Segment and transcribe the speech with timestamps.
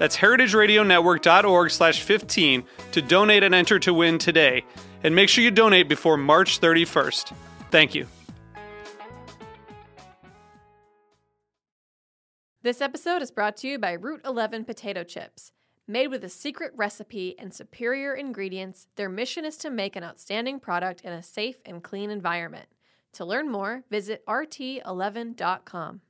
[0.00, 4.64] That's heritageradionetwork.org slash 15 to donate and enter to win today.
[5.04, 7.34] And make sure you donate before March 31st.
[7.70, 8.06] Thank you.
[12.62, 15.52] This episode is brought to you by Route 11 potato chips.
[15.86, 20.60] Made with a secret recipe and superior ingredients, their mission is to make an outstanding
[20.60, 22.68] product in a safe and clean environment.
[23.14, 26.00] To learn more, visit rt11.com.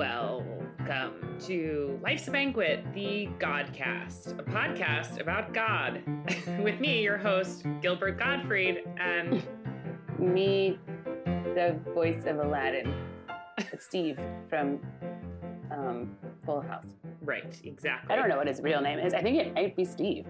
[0.00, 6.02] welcome to Life's a Banquet, the Godcast, a podcast about God,
[6.62, 9.46] with me, your host, Gilbert Gottfried, and
[10.18, 10.78] Me,
[11.26, 12.94] the voice of Aladdin,
[13.78, 14.80] Steve from
[15.70, 16.86] um, Full House.
[17.20, 18.10] right, exactly.
[18.10, 19.12] I don't know what his real name is.
[19.12, 20.24] I think it might be Steve.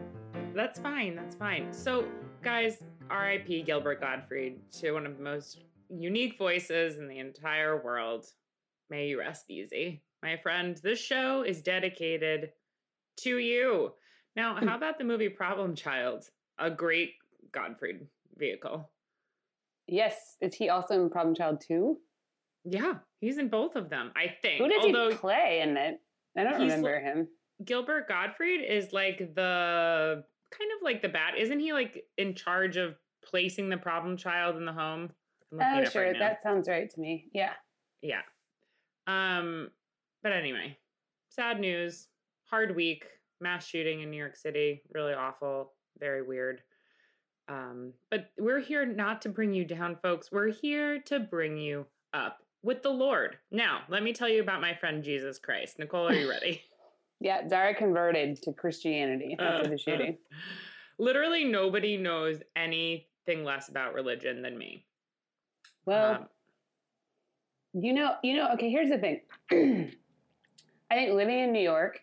[0.53, 1.15] That's fine.
[1.15, 1.73] That's fine.
[1.73, 2.07] So,
[2.43, 8.27] guys, RIP Gilbert Gottfried to one of the most unique voices in the entire world.
[8.91, 10.03] May you rest easy.
[10.23, 12.51] My friend, this show is dedicated
[13.19, 13.93] to you.
[14.37, 16.25] Now, how about the movie Problem Child?
[16.59, 17.13] A great
[17.53, 18.07] Gottfried
[18.37, 18.91] vehicle.
[19.87, 21.97] Yes, is he also in Problem Child 2?
[22.65, 24.61] Yeah, he's in both of them, I think.
[24.61, 26.01] Who does Although he play in it?
[26.37, 27.29] I don't remember him.
[27.65, 31.35] Gilbert Gottfried is like the kind of like the bat.
[31.39, 35.11] Isn't he like in charge of placing the problem child in the home?
[35.53, 36.05] Oh, sure.
[36.05, 37.27] right that sounds right to me.
[37.33, 37.53] Yeah.
[38.03, 38.23] Yeah.
[39.11, 39.71] Um,
[40.23, 40.77] but anyway,
[41.29, 42.09] sad news.
[42.45, 43.05] Hard week.
[43.41, 44.83] Mass shooting in New York City.
[44.93, 45.73] Really awful.
[45.99, 46.63] Very weird.
[47.49, 50.31] Um, but we're here not to bring you down, folks.
[50.31, 53.39] We're here to bring you up with the Lord.
[53.51, 55.79] Now, let me tell you about my friend Jesus Christ.
[55.79, 56.63] Nicole, are you ready?
[57.21, 60.17] Yeah, Zara converted to Christianity after the shooting.
[60.99, 64.85] Literally, nobody knows anything less about religion than me.
[65.87, 66.29] Well, Um,
[67.73, 69.21] You know, you know, okay, here's the thing.
[70.91, 72.01] I think living in New York,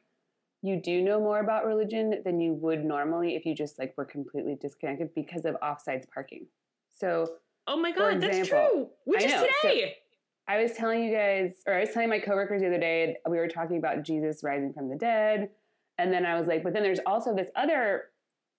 [0.61, 4.05] you do know more about religion than you would normally if you just like were
[4.05, 6.47] completely disconnected because of offsides parking.
[6.97, 7.28] So
[7.67, 8.89] oh my God, that's true.
[9.05, 9.95] Which is know, so- today.
[10.50, 13.38] I was telling you guys, or I was telling my coworkers the other day, we
[13.38, 15.49] were talking about Jesus rising from the dead.
[15.97, 18.05] And then I was like, but then there's also this other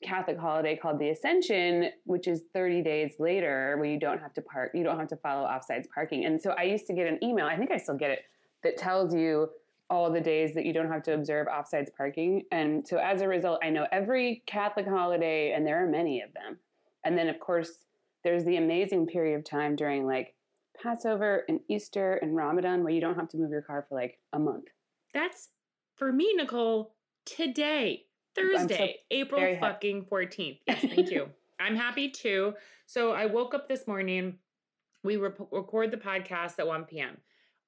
[0.03, 4.43] Catholic holiday called the Ascension, which is 30 days later where you don't have to
[4.43, 6.25] park, you don't have to follow offsides parking.
[6.25, 8.21] And so I used to get an email, I think I still get it,
[8.63, 9.49] that tells you
[9.91, 12.43] all the days that you don't have to observe offsides parking.
[12.53, 16.33] And so as a result, I know every Catholic holiday, and there are many of
[16.35, 16.59] them.
[17.05, 17.71] And then, of course,
[18.23, 20.35] there's the amazing period of time during like
[20.83, 24.19] Passover and Easter and Ramadan where you don't have to move your car for like
[24.33, 24.65] a month.
[25.15, 25.49] That's
[25.97, 26.95] for me, Nicole,
[27.25, 28.05] today,
[28.39, 30.59] so Thursday, April fucking 14th.
[30.67, 31.29] Yes, thank you.
[31.61, 32.55] I'm happy too.
[32.87, 34.39] So I woke up this morning.
[35.05, 37.19] We record the podcast at 1 p.m.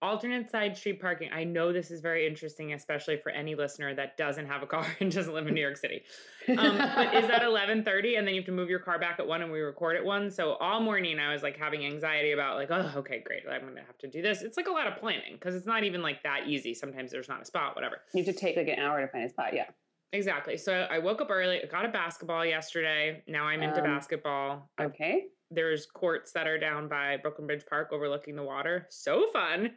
[0.03, 1.29] Alternate side street parking.
[1.31, 4.87] I know this is very interesting, especially for any listener that doesn't have a car
[5.01, 6.03] and doesn't live in New York City.
[6.49, 9.27] Um, but is that 11:30, and then you have to move your car back at
[9.27, 10.31] one, and we record at one.
[10.31, 13.85] So all morning I was like having anxiety about like, oh, okay, great, I'm gonna
[13.87, 14.41] have to do this.
[14.41, 16.73] It's like a lot of planning because it's not even like that easy.
[16.73, 17.99] Sometimes there's not a spot, whatever.
[18.15, 19.53] You have to take like an hour to find a spot.
[19.53, 19.67] Yeah.
[20.13, 20.57] Exactly.
[20.57, 21.63] So I woke up early.
[21.63, 23.23] I got a basketball yesterday.
[23.29, 24.69] Now I'm into Um, basketball.
[24.81, 25.27] Okay.
[25.51, 28.87] There's courts that are down by Brooklyn Bridge Park overlooking the water.
[28.91, 29.71] So fun.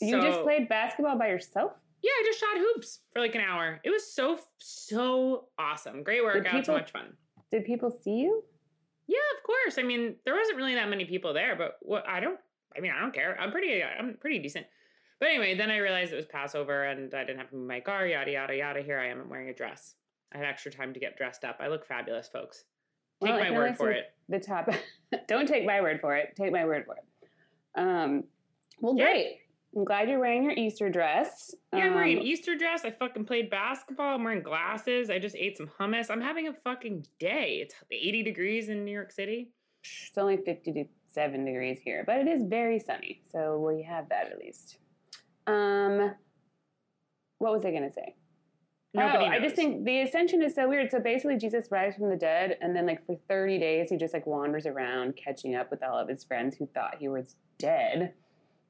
[0.00, 1.72] You just played basketball by yourself?
[2.02, 3.80] Yeah, I just shot hoops for like an hour.
[3.82, 6.02] It was so so awesome.
[6.02, 6.64] Great workout.
[6.64, 7.14] so much fun.
[7.50, 8.44] Did people see you?
[9.08, 9.78] Yeah, of course.
[9.78, 12.38] I mean, there wasn't really that many people there, but what I don't.
[12.76, 13.36] I mean, I don't care.
[13.40, 13.82] I'm pretty.
[13.82, 14.66] I'm pretty decent.
[15.20, 17.80] But anyway, then I realized it was Passover and I didn't have to move my
[17.80, 18.06] car.
[18.06, 18.82] Yada yada yada.
[18.82, 19.20] Here I am.
[19.20, 19.94] I'm wearing a dress.
[20.32, 21.56] I had extra time to get dressed up.
[21.60, 22.64] I look fabulous, folks.
[23.22, 24.12] Take Well, my word for it.
[24.28, 24.68] The top.
[25.28, 26.34] Don't take my word for it.
[26.36, 27.04] Take my word for it.
[27.80, 28.24] Um,
[28.80, 29.04] well, Yeah.
[29.06, 29.38] great.
[29.76, 31.54] I'm glad you're wearing your Easter dress.
[31.72, 32.84] Yeah, I'm wearing an Um, Easter dress.
[32.84, 34.14] I fucking played basketball.
[34.14, 35.10] I'm wearing glasses.
[35.10, 36.10] I just ate some hummus.
[36.10, 37.58] I'm having a fucking day.
[37.62, 39.50] It's 80 degrees in New York City.
[39.82, 43.20] It's only 57 degrees here, but it is very sunny.
[43.30, 44.78] So we have that at least.
[45.48, 46.14] Um,
[47.38, 48.14] what was I going to say?
[48.94, 50.90] Nobody oh, I just think the ascension is so weird.
[50.90, 54.14] So basically, Jesus rises from the dead, and then like for 30 days, he just
[54.14, 58.14] like wanders around catching up with all of his friends who thought he was dead.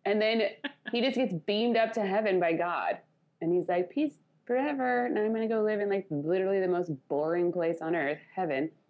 [0.05, 0.43] And then
[0.93, 2.99] he just gets beamed up to heaven by God.
[3.41, 4.15] And he's like, peace
[4.45, 5.09] forever.
[5.09, 8.19] Now I'm going to go live in like literally the most boring place on earth,
[8.35, 8.71] heaven.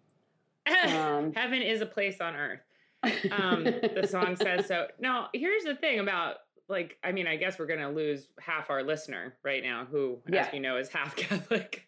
[0.87, 2.59] Um, Heaven is a place on earth.
[3.31, 4.87] Um, the song says so.
[4.99, 6.35] Now, here's the thing about
[6.69, 10.45] like, I mean, I guess we're gonna lose half our listener right now, who, Yeah.
[10.45, 11.87] as we know, is half Catholic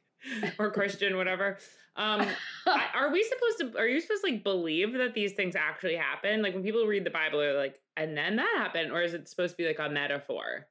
[0.59, 1.57] or Christian, whatever.
[1.95, 2.25] Um,
[2.93, 3.79] are we supposed to?
[3.79, 6.41] Are you supposed to like believe that these things actually happen?
[6.41, 9.27] Like when people read the Bible, they're like, and then that happened, or is it
[9.29, 10.67] supposed to be like a metaphor?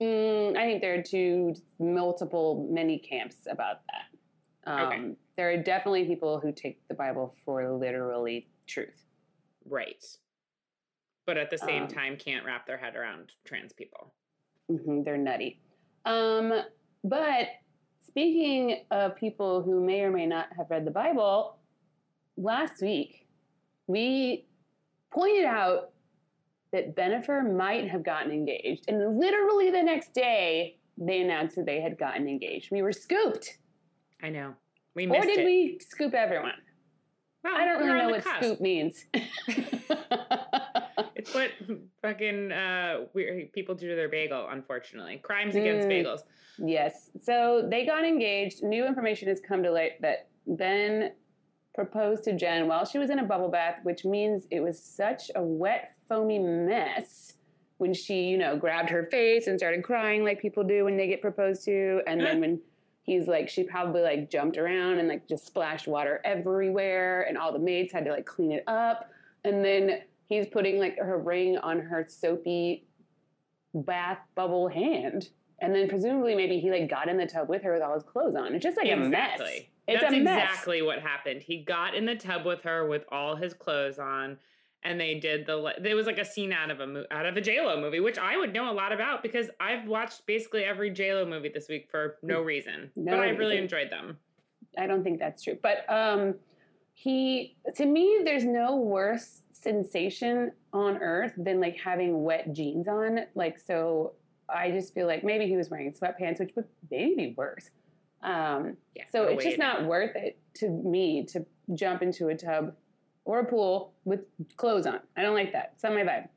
[0.00, 4.70] Mm, I think there are two multiple many camps about that.
[4.70, 5.14] Um, Okay.
[5.36, 9.06] There are definitely people who take the Bible for literally truth.
[9.64, 10.04] Right.
[11.26, 14.12] But at the same Um, time, can't wrap their head around trans people.
[14.68, 15.60] hmm they're nutty.
[16.04, 16.52] Um,
[17.04, 17.48] but
[18.06, 21.58] speaking of people who may or may not have read the Bible,
[22.36, 23.26] last week
[23.86, 24.46] we
[25.12, 25.90] pointed out
[26.72, 31.80] that Bennifer might have gotten engaged, and literally the next day they announced that they
[31.80, 32.70] had gotten engaged.
[32.72, 33.58] We were scooped,
[34.22, 34.54] I know.
[34.94, 35.44] We missed or did it.
[35.44, 36.52] we scoop everyone?
[37.44, 38.38] Well, I don't really know what cusp.
[38.44, 39.04] scoop means.
[41.22, 41.50] It's what
[42.02, 44.48] fucking uh, weird people do to their bagel.
[44.50, 46.04] Unfortunately, crimes against Mm.
[46.04, 46.20] bagels.
[46.58, 47.10] Yes.
[47.20, 48.62] So they got engaged.
[48.62, 51.12] New information has come to light that Ben
[51.74, 55.30] proposed to Jen while she was in a bubble bath, which means it was such
[55.36, 57.34] a wet, foamy mess
[57.78, 61.06] when she, you know, grabbed her face and started crying like people do when they
[61.06, 62.00] get proposed to.
[62.06, 62.60] And then when
[63.04, 67.52] he's like, she probably like jumped around and like just splashed water everywhere, and all
[67.52, 69.08] the maids had to like clean it up.
[69.44, 70.00] And then
[70.32, 72.86] he's putting like her ring on her soapy
[73.74, 75.28] bath bubble hand.
[75.60, 78.02] And then presumably maybe he like got in the tub with her with all his
[78.02, 78.54] clothes on.
[78.54, 79.06] It's just like a mess.
[79.38, 79.70] exactly.
[79.88, 80.42] It's That's a mess.
[80.50, 81.42] exactly what happened.
[81.42, 84.38] He got in the tub with her with all his clothes on,
[84.84, 85.72] and they did the.
[85.80, 88.16] There was like a scene out of a out of a J Lo movie, which
[88.18, 91.68] I would know a lot about because I've watched basically every J Lo movie this
[91.68, 93.64] week for no reason, No but I've really reason.
[93.64, 94.18] enjoyed them.
[94.78, 95.58] I don't think that's true.
[95.60, 96.36] But um
[96.94, 103.20] he to me there's no worse sensation on earth than like having wet jeans on.
[103.34, 104.14] Like so
[104.48, 107.70] I just feel like maybe he was wearing sweatpants, which would maybe be worse.
[108.22, 109.04] Um Yeah.
[109.10, 111.44] so it's just not worth it to me to
[111.74, 112.74] jump into a tub
[113.24, 114.20] or a pool with
[114.56, 115.00] clothes on.
[115.16, 115.72] I don't like that.
[115.74, 116.28] It's not my vibe.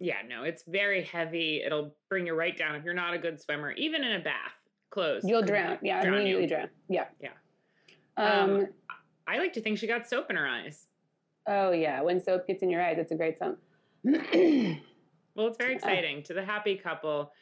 [0.00, 1.62] Yeah, no, it's very heavy.
[1.64, 4.52] It'll bring you right down if you're not a good swimmer, even in a bath.
[4.90, 5.22] Clothes.
[5.24, 5.78] You'll drown.
[5.82, 6.20] Yeah, drown you.
[6.20, 6.68] immediately drown.
[6.88, 7.04] Yeah.
[7.20, 7.28] Yeah.
[8.16, 8.66] Um, Um,
[9.28, 10.88] I like to think she got soap in her eyes.
[11.46, 13.56] Oh yeah, when soap gets in your eyes, it's a great song.
[15.34, 17.32] Well, it's very exciting to the happy couple.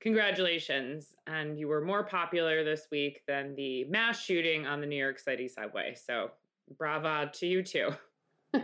[0.00, 1.14] Congratulations.
[1.26, 5.18] And you were more popular this week than the mass shooting on the New York
[5.18, 5.94] City subway.
[5.94, 6.30] So,
[6.78, 7.90] brava to you too.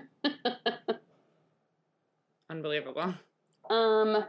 [2.51, 3.15] Unbelievable.
[3.71, 4.25] Um,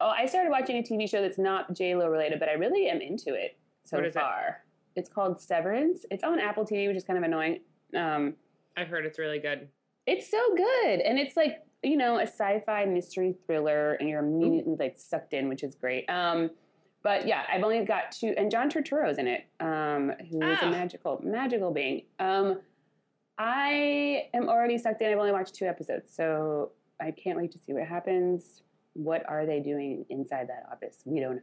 [0.00, 2.88] oh, I started watching a TV show that's not J Lo related, but I really
[2.88, 4.20] am into it so What is it?
[4.20, 4.64] far.
[4.96, 6.04] It's called Severance.
[6.10, 7.60] It's on Apple TV, which is kind of annoying.
[7.96, 8.34] Um,
[8.76, 9.68] I've heard it's really good.
[10.06, 14.76] it's so good, and it's like you know a sci-fi mystery thriller, and you're immediately
[14.78, 16.08] like sucked in, which is great.
[16.10, 16.50] Um,
[17.02, 20.68] but yeah, I've only got two, and John Turturro's in it, um, who is Ah.
[20.68, 22.02] a magical, magical being.
[22.18, 22.60] Um,
[23.38, 25.12] I am already sucked in.
[25.12, 28.62] I've only watched two episodes, so I can't wait to see what happens.
[28.94, 30.98] What are they doing inside that office?
[31.04, 31.42] We don't know.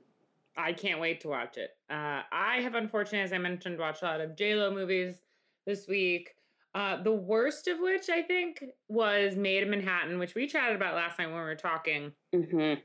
[0.57, 1.71] I can't wait to watch it.
[1.89, 5.17] Uh, I have, unfortunately, as I mentioned, watched a lot of J-Lo movies
[5.65, 6.35] this week.
[6.75, 10.95] Uh, the worst of which, I think, was Maid in Manhattan, which we chatted about
[10.95, 12.11] last night when we were talking.
[12.33, 12.79] Mm-hmm.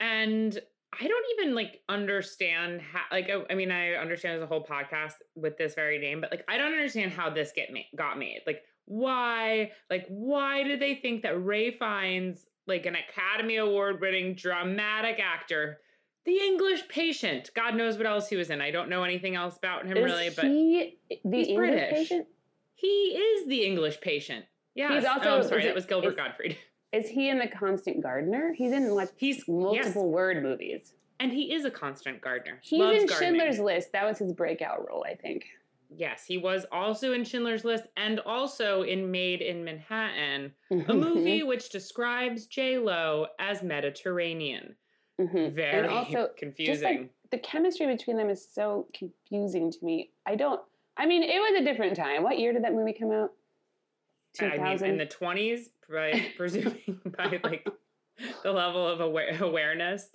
[0.00, 0.58] and
[1.00, 4.64] I don't even like understand how like I, I mean I understand there's a whole
[4.64, 8.18] podcast with this very name but like I don't understand how this get made got
[8.18, 14.02] made like why like why did they think that Ray Fiennes like an Academy Award
[14.02, 15.78] winning dramatic actor
[16.26, 19.56] the English Patient God knows what else he was in I don't know anything else
[19.56, 21.90] about him Is really but he the he's English British.
[22.10, 22.26] patient?
[22.82, 25.86] He is the English Patient yeah He's also- oh, I'm sorry is that it- was
[25.86, 26.56] Gilbert is- Gottfried
[26.92, 28.52] Is he in the Constant Gardener?
[28.54, 30.92] He's in like he's multiple yes, word movies.
[31.20, 33.30] and he is a constant gardener He's Loves in gardening.
[33.40, 33.92] Schindler's List.
[33.92, 35.46] That was his breakout role, I think.
[35.94, 40.90] Yes, he was also in Schindler's List and also in Maid in Manhattan, Mm-hmm.
[40.90, 44.76] a movie which describes J Lo as Mediterranean.
[45.20, 45.52] Mhm.
[45.54, 46.72] Very and also confusing.
[46.74, 50.10] Just like the chemistry between them is so confusing to me.
[50.26, 50.60] I don't.
[50.96, 52.22] I mean, it was a different time.
[52.22, 53.32] What year did that movie come out?
[54.34, 57.68] Two I mean, in the twenties, by presuming by like
[58.42, 60.08] the level of aware- awareness.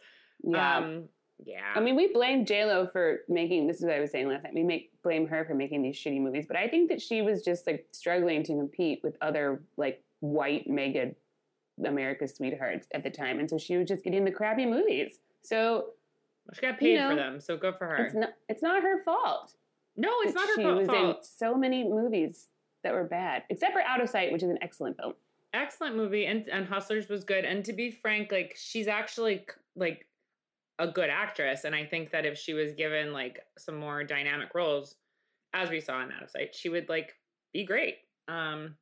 [0.43, 0.77] Yeah.
[0.77, 1.03] Um,
[1.45, 1.73] yeah.
[1.75, 3.67] I mean, we blame J Lo for making.
[3.67, 4.53] This is what I was saying last night.
[4.55, 7.43] We make blame her for making these shitty movies, but I think that she was
[7.43, 11.11] just like struggling to compete with other like white mega
[11.85, 15.19] America's sweethearts at the time, and so she was just getting the crappy movies.
[15.43, 15.89] So
[16.53, 18.05] she got paid know, for them, so good for her.
[18.05, 18.29] it's not.
[18.49, 19.53] It's not her fault.
[19.97, 22.47] No, it's not her she fa- was in so many movies
[22.83, 25.13] that were bad, except for Out of Sight, which is an excellent film.
[25.53, 27.43] excellent movie and and hustlers was good.
[27.45, 30.05] And to be frank like she's actually like
[30.79, 31.63] a good actress.
[31.63, 34.95] And i think that if she was given like some more dynamic roles
[35.53, 37.15] as we saw in out of sight she would like
[37.53, 37.95] be great.
[38.27, 38.75] Um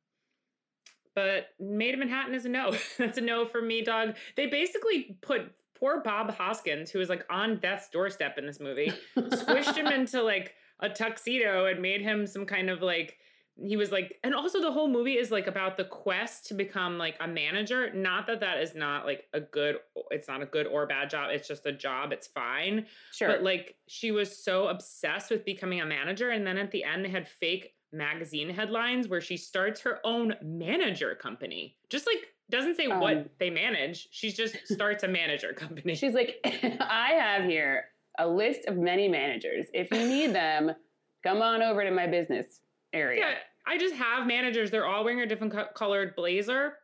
[1.14, 2.74] but maid of manhattan is a no.
[2.98, 4.16] That's a no for me dog.
[4.36, 8.92] They basically put poor bob hoskins who was like on death's doorstep in this movie
[9.16, 13.18] squished him into like a tuxedo and made him some kind of like
[13.58, 16.98] he was like and also the whole movie is like about the quest to become
[16.98, 17.90] like a manager.
[17.94, 19.76] Not that that is not like a good
[20.10, 21.30] it's not a good or bad job.
[21.32, 22.12] It's just a job.
[22.12, 22.86] It's fine.
[23.12, 23.28] Sure.
[23.28, 26.30] but like she was so obsessed with becoming a manager.
[26.30, 30.34] And then at the end they had fake magazine headlines where she starts her own
[30.42, 31.76] manager company.
[31.88, 32.18] Just like
[32.50, 34.08] doesn't say Um, what they manage.
[34.10, 35.94] She just starts a manager company.
[35.94, 37.86] She's like, I have here
[38.18, 39.66] a list of many managers.
[39.74, 40.72] If you need them,
[41.24, 42.60] come on over to my business
[42.92, 43.20] area.
[43.20, 43.34] Yeah,
[43.66, 44.70] I just have managers.
[44.70, 46.74] They're all wearing a different co- colored blazer.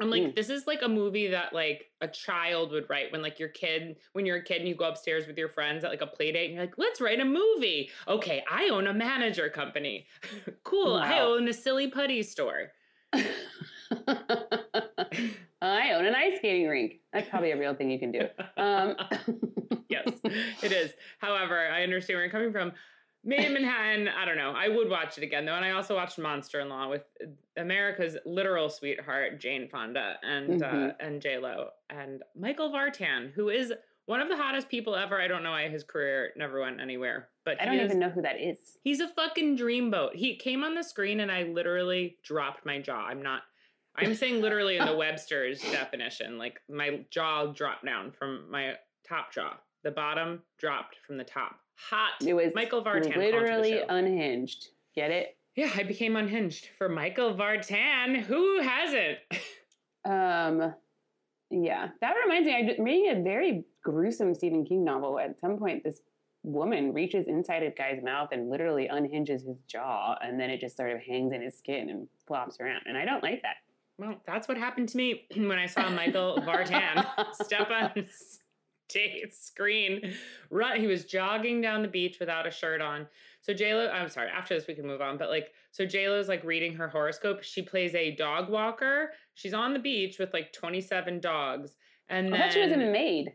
[0.00, 0.34] I'm like, Mm.
[0.36, 3.96] this is like a movie that like a child would write when like your kid,
[4.12, 6.30] when you're a kid and you go upstairs with your friends at like a play
[6.30, 7.90] date and you're like, let's write a movie.
[8.06, 10.06] Okay, I own a manager company.
[10.62, 10.94] cool.
[10.94, 12.68] I own a silly putty store.
[15.60, 17.00] I own an ice skating rink.
[17.12, 18.20] That's probably a real thing you can do.
[18.56, 18.94] Um,
[19.88, 20.08] yes,
[20.62, 20.92] it is.
[21.18, 22.72] However, I understand where you're coming from.
[23.24, 24.52] Maid in Manhattan, I don't know.
[24.56, 27.02] I would watch it again though, and I also watched Monster in Law with
[27.56, 30.96] America's literal sweetheart Jane Fonda and uh, Mhm.
[31.00, 33.72] and J Lo and Michael Vartan, who is
[34.06, 35.20] one of the hottest people ever.
[35.20, 38.08] I don't know why his career never went anywhere, but I don't is, even know
[38.08, 38.78] who that is.
[38.84, 40.14] He's a fucking dreamboat.
[40.14, 43.04] He came on the screen and I literally dropped my jaw.
[43.06, 43.42] I'm not.
[43.96, 48.74] I'm saying literally in the Webster's definition, like my jaw dropped down from my
[49.06, 49.54] top jaw.
[49.84, 51.60] The bottom dropped from the top.
[51.90, 52.12] Hot.
[52.26, 53.16] It was Michael Vartan.
[53.16, 54.68] literally unhinged.
[54.94, 55.36] Get it?
[55.58, 58.22] yeah, I became unhinged for Michael Vartan.
[58.22, 59.18] Who hasn't?
[60.04, 60.72] Um,
[61.50, 62.54] yeah, that reminds me.
[62.54, 65.18] I'm reading a very gruesome Stephen King novel.
[65.18, 66.00] At some point, this
[66.44, 70.78] woman reaches inside a guy's mouth and literally unhinges his jaw, and then it just
[70.78, 72.82] sort of hangs in his skin and flops around.
[72.86, 73.56] And I don't like that.
[73.98, 77.04] Well, that's what happened to me when I saw Michael Vartan
[77.34, 78.06] step on
[78.92, 80.14] stage screen.
[80.50, 80.80] Run.
[80.80, 83.06] He was jogging down the beach without a shirt on.
[83.42, 84.28] So JLo, I'm sorry.
[84.30, 85.18] After this, we can move on.
[85.18, 87.42] But like, so JLo's like reading her horoscope.
[87.42, 89.10] She plays a dog walker.
[89.34, 91.76] She's on the beach with like 27 dogs,
[92.08, 93.32] and I then thought she was a maid.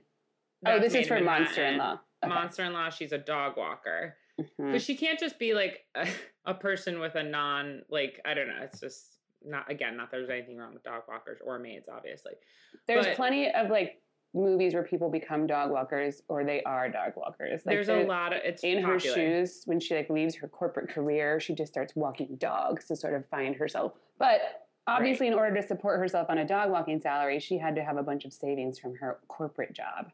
[0.65, 1.77] Oh, this is for Monster in.
[1.77, 1.99] Law.
[2.25, 2.89] Monster-in-law.
[2.89, 4.15] She's a dog walker.
[4.39, 4.71] Mhm.
[4.71, 6.07] But she can't just be like a,
[6.45, 8.59] a person with a non like I don't know.
[8.61, 9.97] It's just not again.
[9.97, 12.33] Not that there's anything wrong with dog walkers or maids, obviously.
[12.87, 14.01] There's but- plenty of like
[14.33, 17.61] movies where people become dog walkers or they are dog walkers.
[17.65, 20.47] Like there's the- a lot of it's in her shoes when she like leaves her
[20.47, 24.39] corporate career she just starts walking dogs to sort of find herself but
[24.87, 27.97] obviously in order to support herself on a dog walking salary she had to have
[27.97, 30.11] a bunch of savings from her corporate job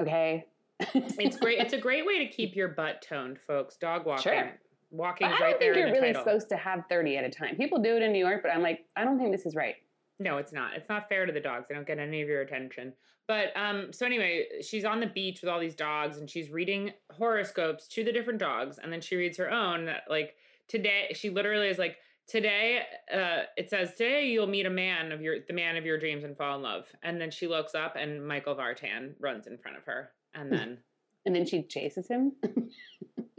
[0.00, 0.46] okay
[0.94, 1.58] It's great.
[1.58, 3.76] It's a great way to keep your butt toned, folks.
[3.76, 4.22] Dog walking.
[4.22, 4.52] Sure.
[4.92, 6.24] Walking But is i don't there think you're the really title.
[6.24, 8.62] supposed to have 30 at a time people do it in new york but i'm
[8.62, 9.74] like i don't think this is right
[10.18, 10.74] No, it's not.
[10.74, 11.66] It's not fair to the dogs.
[11.68, 12.92] They don't get any of your attention.
[13.26, 16.92] But um, so anyway, she's on the beach with all these dogs and she's reading
[17.12, 20.34] horoscopes to the different dogs, and then she reads her own that like
[20.66, 21.96] today she literally is like
[22.26, 22.82] today
[23.12, 26.24] uh it says today you'll meet a man of your the man of your dreams
[26.24, 29.78] and fall in love and then she looks up and michael vartan runs in front
[29.78, 30.76] of her and then
[31.24, 32.32] and then she chases him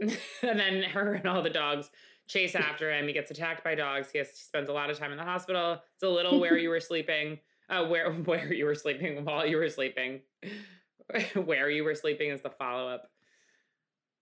[0.00, 1.90] and then her and all the dogs
[2.30, 3.06] chase after him.
[3.06, 4.10] He gets attacked by dogs.
[4.10, 5.72] He, has, spends a lot of time in the hospital.
[5.94, 7.38] It's a little where you were sleeping.
[7.68, 10.20] Uh, where where you were sleeping while you were sleeping.
[11.44, 13.10] where you were sleeping is the follow up.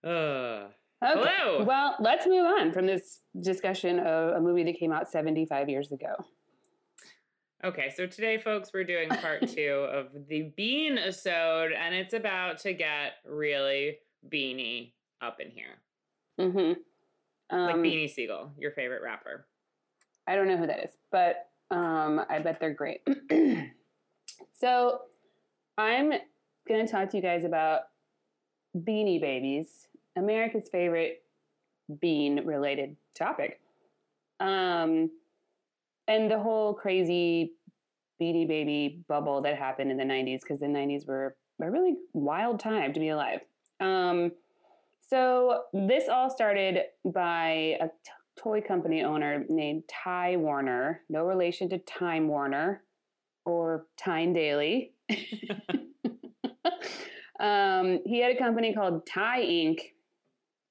[0.05, 0.69] Uh,
[1.05, 1.65] okay Hello.
[1.65, 5.93] well let's move on from this discussion of a movie that came out 75 years
[5.93, 6.15] ago
[7.65, 12.59] okay, so today, folks, we're doing part two of the Bean episode, and it's about
[12.59, 13.99] to get really
[14.33, 15.81] beanie up in here.
[16.41, 16.81] mm-hmm.
[17.51, 19.47] Like um, Beanie Sigel, your favorite rapper.
[20.27, 23.01] I don't know who that is, but um, I bet they're great.
[24.53, 25.01] so
[25.79, 26.13] I'm
[26.69, 27.83] going to talk to you guys about
[28.77, 31.23] beanie babies, America's favorite
[32.01, 33.61] bean related topic.
[34.41, 35.11] Um,
[36.07, 37.53] and the whole crazy
[38.21, 42.61] beanie baby bubble that happened in the 90s, because the 90s were a really wild
[42.61, 43.41] time to be alive.
[43.81, 44.33] Um,
[45.09, 47.93] so this all started by a t-
[48.39, 52.83] toy company owner named Ty Warner, no relation to Time Warner
[53.47, 54.93] or Tyne Daly.
[57.41, 59.79] um, he had a company called Ty Inc.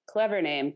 [0.08, 0.74] Clever name.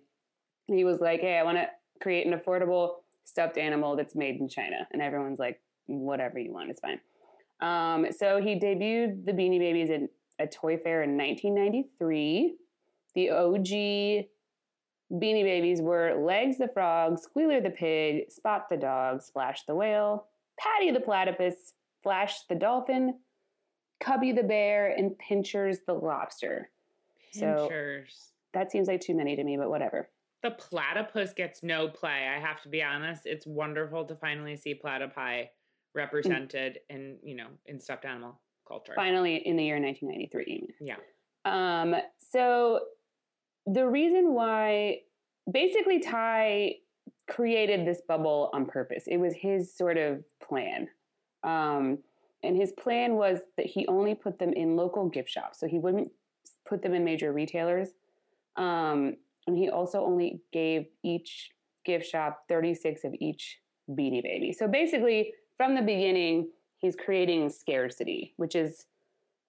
[0.67, 1.67] He was like, "Hey, I want to
[2.01, 6.69] create an affordable stuffed animal that's made in China," and everyone's like, "Whatever you want,
[6.69, 6.99] it's fine."
[7.61, 10.01] Um, so he debuted the Beanie Babies at
[10.39, 12.57] a toy fair in 1993.
[13.15, 14.27] The OG
[15.11, 20.27] Beanie Babies were Legs the Frog, Squealer the Pig, Spot the Dog, Splash the Whale,
[20.59, 23.15] Patty the Platypus, Flash the Dolphin,
[23.99, 26.69] Cubby the Bear, and Pinchers the Lobster.
[27.31, 27.69] So
[28.53, 30.09] that seems like too many to me, but whatever.
[30.43, 32.27] The platypus gets no play.
[32.27, 33.25] I have to be honest.
[33.25, 35.47] It's wonderful to finally see platypi
[35.93, 38.93] represented in, you know, in stuffed animal culture.
[38.95, 40.75] Finally, in the year 1993.
[40.81, 40.95] Yeah.
[41.45, 42.79] Um, so
[43.65, 44.99] the reason why
[45.51, 46.75] basically Ty
[47.29, 49.05] created this bubble on purpose.
[49.07, 50.87] It was his sort of plan.
[51.43, 51.99] Um,
[52.43, 55.59] and his plan was that he only put them in local gift shops.
[55.59, 56.11] So he wouldn't
[56.67, 57.89] put them in major retailers.
[58.57, 61.51] Um, and he also only gave each
[61.85, 64.53] gift shop 36 of each beanie baby.
[64.53, 66.49] So basically, from the beginning,
[66.79, 68.85] he's creating scarcity, which is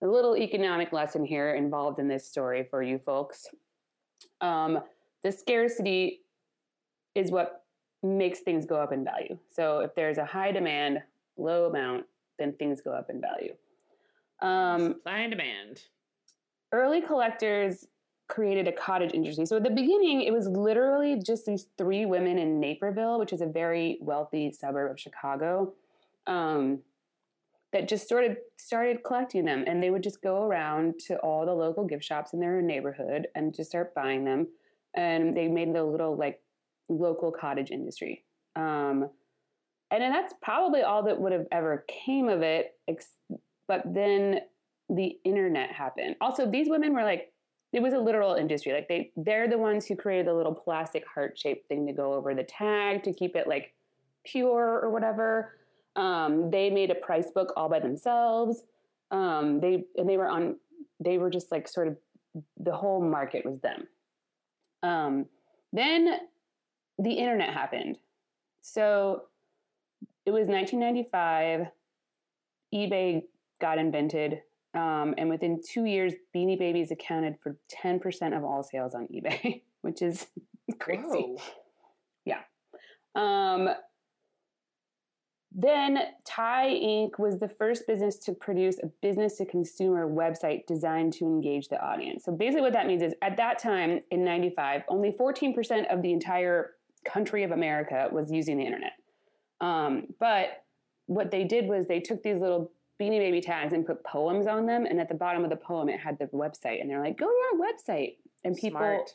[0.03, 3.47] a little economic lesson here involved in this story for you folks.
[4.41, 4.81] Um,
[5.23, 6.21] the scarcity
[7.15, 7.65] is what
[8.03, 9.39] makes things go up in value.
[9.49, 11.03] So if there's a high demand,
[11.37, 12.07] low amount,
[12.39, 13.55] then things go up in value.
[14.41, 15.83] Um, Supply and demand.
[16.73, 17.87] early collectors
[18.29, 19.45] created a cottage industry.
[19.47, 23.41] So at the beginning, it was literally just these three women in Naperville, which is
[23.43, 25.75] a very wealthy suburb of Chicago,
[26.27, 26.79] um,
[27.73, 29.65] that just sort of started collecting them.
[29.67, 33.29] And they would just go around to all the local gift shops in their neighborhood
[33.35, 34.49] and just start buying them.
[34.95, 36.41] And they made the little like
[36.89, 38.25] local cottage industry.
[38.57, 39.09] Um,
[39.91, 42.75] and then that's probably all that would have ever came of it.
[42.89, 43.09] Ex-
[43.67, 44.41] but then
[44.89, 46.17] the internet happened.
[46.21, 47.33] Also, these women were like,
[47.73, 48.73] it was a literal industry.
[48.73, 52.13] Like they, they're the ones who created the little plastic heart shaped thing to go
[52.13, 53.73] over the tag to keep it like
[54.25, 55.55] pure or whatever.
[55.97, 58.63] Um, they made a price book all by themselves.
[59.11, 60.57] Um, they and they were on.
[61.01, 61.97] They were just like sort of
[62.59, 63.87] the whole market was them.
[64.83, 65.27] Um,
[65.73, 66.19] then
[66.99, 67.99] the internet happened.
[68.63, 69.25] So
[70.25, 71.67] it was 1995.
[72.75, 73.23] eBay
[73.61, 74.41] got invented.
[74.75, 79.61] Um, and within two years, Beanie Babies accounted for 10% of all sales on eBay,
[79.83, 80.27] which is
[80.79, 81.05] crazy.
[81.05, 81.37] Whoa.
[83.15, 83.69] Um,
[85.55, 87.19] then Ty Inc.
[87.19, 91.81] was the first business to produce a business to consumer website designed to engage the
[91.85, 92.25] audience.
[92.25, 96.13] So basically, what that means is at that time in 95, only 14% of the
[96.13, 96.73] entire
[97.05, 98.93] country of America was using the internet.
[99.61, 100.65] Um, but
[101.07, 104.67] what they did was they took these little beanie baby tags and put poems on
[104.67, 104.87] them.
[104.87, 106.81] And at the bottom of the poem, it had the website.
[106.81, 108.17] And they're like, go to our website.
[108.45, 109.15] And people Smart.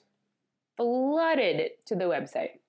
[0.78, 2.60] flooded to the website.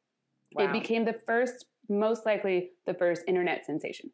[0.53, 0.65] Wow.
[0.65, 4.11] It became the first, most likely the first internet sensation.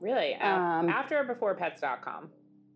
[0.00, 2.30] really A- um, after or before pets.com.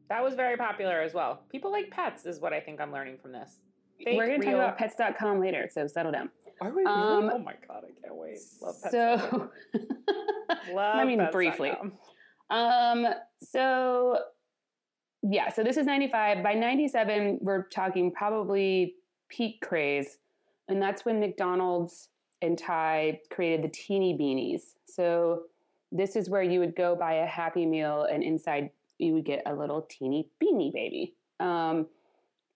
[0.08, 1.42] That was very popular as well.
[1.52, 3.60] People like pets is what I think I'm learning from this.
[4.04, 6.30] Fake, We're going to talk real- about pets.com later, so settle down.
[6.60, 6.86] Are we really?
[6.86, 8.38] um, oh my god, I can't wait.
[8.60, 8.92] Love pets.
[8.92, 9.50] So,
[10.74, 11.32] Love I mean, pets.com.
[11.32, 11.72] briefly.
[12.50, 13.06] um,
[13.42, 14.18] so
[15.22, 16.42] yeah, so this is 95.
[16.42, 18.94] By 97, we're talking probably
[19.28, 20.18] peak craze.
[20.68, 22.09] And that's when McDonald's
[22.42, 24.74] and Ty created the teeny beanies.
[24.86, 25.42] So
[25.92, 29.42] this is where you would go buy a Happy Meal, and inside you would get
[29.46, 31.14] a little teeny beanie baby.
[31.40, 31.86] Um,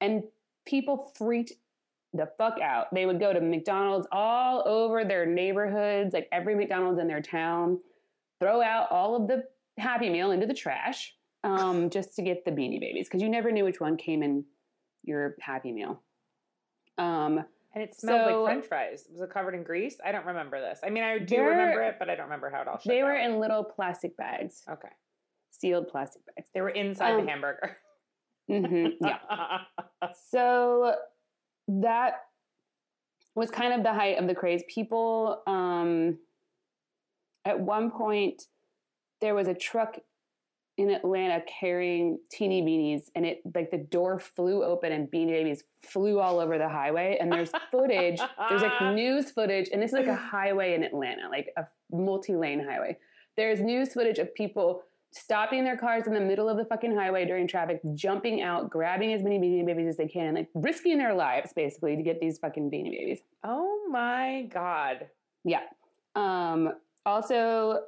[0.00, 0.24] and
[0.66, 1.52] people freaked
[2.12, 2.94] the fuck out.
[2.94, 7.80] They would go to McDonald's all over their neighborhoods, like every McDonald's in their town,
[8.40, 9.44] throw out all of the
[9.78, 13.50] Happy Meal into the trash um, just to get the beanie babies because you never
[13.50, 14.44] knew which one came in
[15.02, 16.00] your Happy Meal.
[16.98, 19.08] Um, And it smelled So- like French fries.
[19.10, 19.98] Was it covered in grease?
[20.04, 20.80] I don't remember this.
[20.84, 22.80] I mean, I do remember it, but I don't remember how it all.
[22.86, 23.24] they were out.
[23.28, 24.88] in little plastic bags, Okay,
[25.50, 26.48] sealed plastic bags.
[26.54, 27.76] they were inside Um, the hamburger.
[28.46, 29.18] hmm yeah.
[30.28, 30.94] So
[31.68, 32.14] that
[33.34, 34.62] was kind of the height of the craze.
[34.68, 36.18] People, um,
[37.44, 38.44] at one point,
[39.20, 39.98] there was a truck
[40.76, 45.64] in Atlanta carrying teeny beanies, and it like the door flew open and beanie babies
[45.82, 47.16] flew all over the highway.
[47.20, 51.28] And there's footage, there's like news footage, and this is like a highway in Atlanta,
[51.30, 52.96] like a multi lane highway.
[53.36, 54.82] There's news footage of people
[55.12, 59.12] stopping their cars in the middle of the fucking highway during traffic, jumping out, grabbing
[59.12, 62.20] as many beanie babies as they can, and like risking their lives basically to get
[62.20, 63.20] these fucking beanie babies.
[63.44, 65.06] Oh my god.
[65.44, 65.60] Yeah.
[66.16, 66.72] Um,
[67.06, 67.82] also,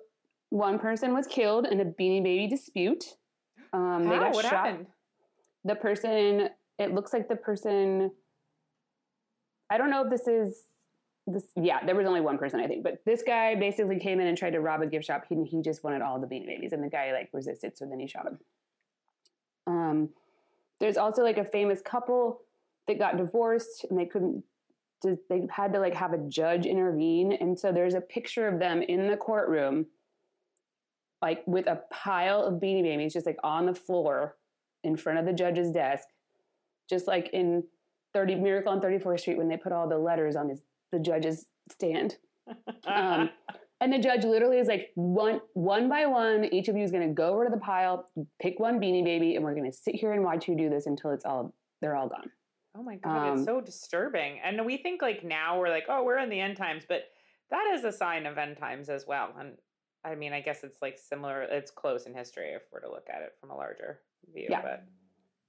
[0.51, 3.05] one person was killed in a beanie baby dispute.
[3.73, 4.53] Um, they got What shot.
[4.53, 4.87] happened?
[5.65, 8.11] The person, it looks like the person.
[9.71, 10.63] I don't know if this is
[11.27, 11.45] this.
[11.57, 12.85] Yeah, there was only one person, I think.
[12.85, 15.25] But this guy basically came in and tried to rob a gift shop.
[15.29, 17.99] He he just wanted all the beanie babies, and the guy like resisted, so then
[17.99, 18.39] he shot him.
[19.67, 20.09] Um,
[20.79, 22.43] there's also like a famous couple
[22.87, 24.45] that got divorced, and they couldn't.
[25.03, 28.61] just- They had to like have a judge intervene, and so there's a picture of
[28.61, 29.87] them in the courtroom,
[31.27, 34.37] like with a pile of beanie babies just like on the floor
[34.85, 36.07] in front of the judge's desk,
[36.89, 37.65] just like in
[38.15, 40.61] 30 Miracle on 34th Street when they put all the letters on his
[40.93, 42.15] the judge's stand.
[42.87, 43.29] Um,
[43.81, 47.09] and the judge literally is like one one by one, each of you is gonna
[47.13, 48.09] go over to the pile,
[48.41, 51.11] pick one beanie baby, and we're gonna sit here and watch you do this until
[51.11, 52.31] it's all they're all gone.
[52.79, 54.39] oh my god, um, it's so disturbing.
[54.45, 57.03] And we think like now we're like, oh, we're in the end times, but
[57.51, 59.31] that is a sign of end times as well.
[59.37, 59.55] And
[60.07, 61.43] I mean, I guess it's like similar.
[61.43, 64.01] It's close in history if we're to look at it from a larger
[64.33, 64.47] view.
[64.49, 64.63] Yeah.
[64.63, 64.85] But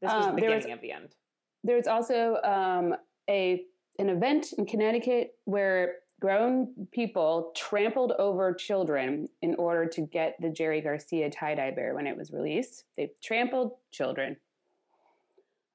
[0.01, 1.15] this was Um, the beginning was- of the end.
[1.63, 2.95] There's also um,
[3.29, 3.65] a
[3.99, 10.49] an event in Connecticut where grown people trampled over children in order to get the
[10.49, 12.85] Jerry Garcia tie dye bear when it was released.
[12.95, 14.37] They trampled children.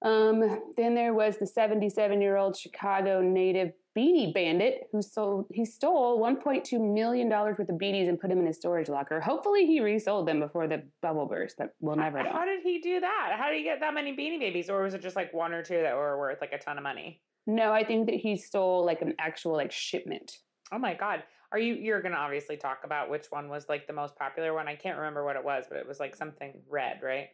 [0.03, 5.65] Um, then there was the 77 year old Chicago native beanie bandit who sold he
[5.65, 9.21] stole 1.2 million dollars worth of beanies and put them in his storage locker.
[9.21, 12.33] Hopefully he resold them before the bubble burst, but we'll never how, know.
[12.33, 13.37] how did he do that?
[13.39, 15.63] How did he get that many beanie babies, or was it just like one or
[15.63, 17.21] two that were worth like a ton of money?
[17.47, 20.39] No, I think that he stole like an actual like shipment.
[20.73, 21.23] Oh my god.
[21.51, 24.55] Are you you're going to obviously talk about which one was like the most popular
[24.55, 24.69] one?
[24.69, 27.29] I can't remember what it was, but it was like something red, right?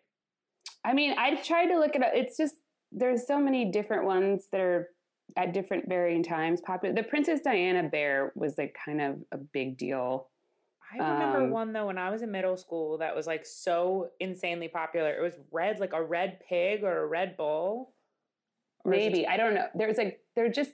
[0.85, 2.11] I mean, I tried to look it up.
[2.15, 2.55] It's just
[2.91, 4.89] there's so many different ones that are
[5.37, 6.95] at different varying times popular.
[6.95, 10.29] The Princess Diana bear was like kind of a big deal.
[10.93, 14.11] I remember Um, one though when I was in middle school that was like so
[14.21, 15.11] insanely popular.
[15.11, 17.93] It was red, like a red pig or a red bull.
[18.85, 19.67] Maybe I don't know.
[19.75, 20.71] There's like they're just.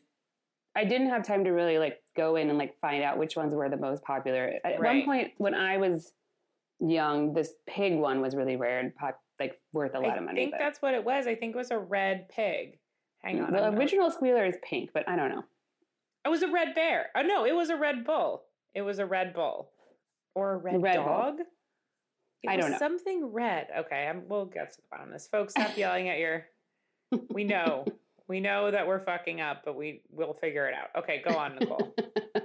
[0.77, 3.55] I didn't have time to really like go in and like find out which ones
[3.55, 4.55] were the most popular.
[4.65, 6.13] At one point when I was
[6.81, 10.25] young, this pig one was really rare and pop, like worth a lot I of
[10.25, 10.41] money.
[10.41, 11.27] I think but- that's what it was.
[11.27, 12.79] I think it was a red pig.
[13.25, 13.53] Hang on.
[13.53, 15.45] the I'm not- original squealer is pink, but I don't know.
[16.25, 17.11] It was a red bear.
[17.15, 18.45] Oh no, it was a red bull.
[18.75, 19.71] It was a red bull.
[20.35, 21.05] Or a red, red bull.
[21.05, 21.41] dog.
[22.43, 22.79] It I don't know.
[22.79, 23.69] Something red.
[23.79, 25.27] Okay, I'm, we'll get to the bottom of this.
[25.29, 26.47] Folks, stop yelling at your.
[27.31, 27.85] We know.
[28.27, 30.89] We know that we're fucking up, but we will figure it out.
[31.03, 31.95] Okay, go on, Nicole.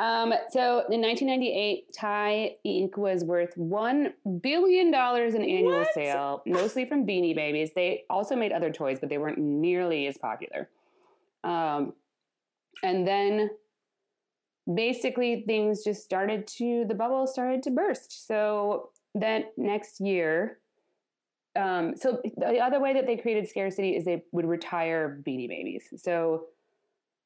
[0.00, 2.96] um, so in 1998, Ty Inc.
[2.96, 5.92] was worth $1 billion in annual What?
[5.92, 7.72] sale, mostly from Beanie Babies.
[7.74, 10.70] They also made other toys, but they weren't nearly as popular.
[11.44, 11.92] Um,
[12.82, 13.50] and then
[14.72, 18.26] basically things just started to, the bubble started to burst.
[18.26, 20.60] So then next year,
[21.56, 25.92] um, so the other way that they created scarcity is they would retire Beanie Babies.
[25.98, 26.46] So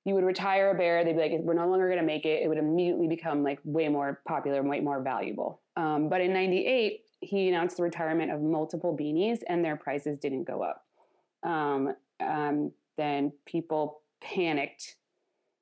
[0.05, 2.43] you would retire a bear, they'd be like, we're no longer going to make it.
[2.43, 5.63] It would immediately become like way more popular and way more valuable.
[5.77, 10.45] Um, but in 98, he announced the retirement of multiple beanies and their prices didn't
[10.45, 10.85] go up.
[11.43, 14.97] Um, um, then people panicked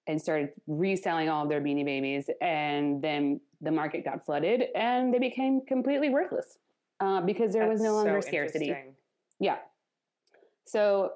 [0.08, 2.28] and started reselling all of their beanie babies.
[2.40, 6.58] And then the market got flooded and they became completely worthless
[6.98, 8.74] uh, because there was no longer so scarcity.
[9.38, 9.58] Yeah.
[10.66, 11.12] So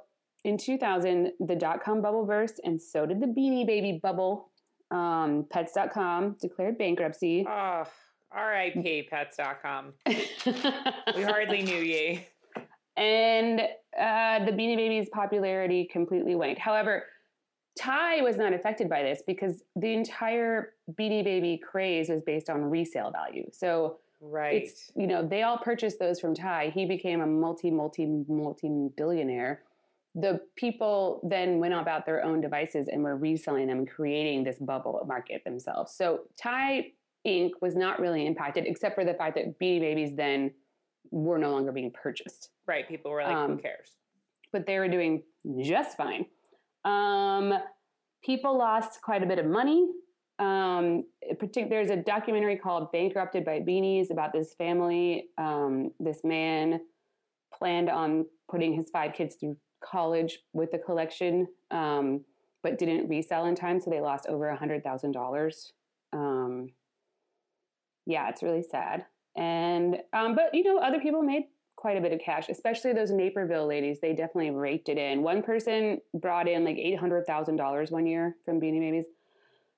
[0.47, 4.51] in 2000, the dot com bubble burst, and so did the Beanie Baby bubble.
[4.91, 7.45] Um, Pets.com declared bankruptcy.
[7.49, 7.83] Oh,
[8.31, 9.09] R.I.P.
[9.11, 9.93] Pets.com.
[11.17, 12.27] We hardly knew ye.
[12.97, 13.61] and
[13.99, 16.59] uh, the Beanie Babies' popularity completely waned.
[16.59, 17.05] However,
[17.79, 22.63] Ty was not affected by this because the entire Beanie Baby craze was based on
[22.71, 23.49] resale value.
[23.53, 24.63] So Right.
[24.63, 26.71] it's you know they all purchased those from Ty.
[26.75, 29.63] He became a multi multi multi billionaire.
[30.19, 34.59] The people then went about their own devices and were reselling them and creating this
[34.59, 35.93] bubble market themselves.
[35.95, 36.93] So Ty
[37.27, 37.51] Inc.
[37.61, 40.53] was not really impacted, except for the fact that Beanie Babies then
[41.11, 42.89] were no longer being purchased, right.
[42.89, 43.91] People were like, who um, cares?
[44.53, 45.23] but they were doing
[45.61, 46.25] just fine.
[46.85, 47.53] Um,
[48.25, 49.89] people lost quite a bit of money
[50.39, 51.05] Um,
[51.53, 55.29] there's a documentary called "Bankrupted by Beanies" about this family.
[55.39, 56.81] Um, this man
[57.55, 62.25] planned on putting his five kids through college with the collection, um,
[62.63, 65.73] but didn't resell in time, so they lost over a hundred thousand dollars.
[66.13, 66.71] Um,
[68.07, 69.05] yeah, it's really sad.
[69.37, 71.45] And um, but you know, other people made
[71.77, 74.01] quite a bit of cash, especially those Naperville ladies.
[74.01, 75.23] They definitely raked it in.
[75.23, 79.07] One person brought in like eight hundred thousand dollars one year from Beanie Babies.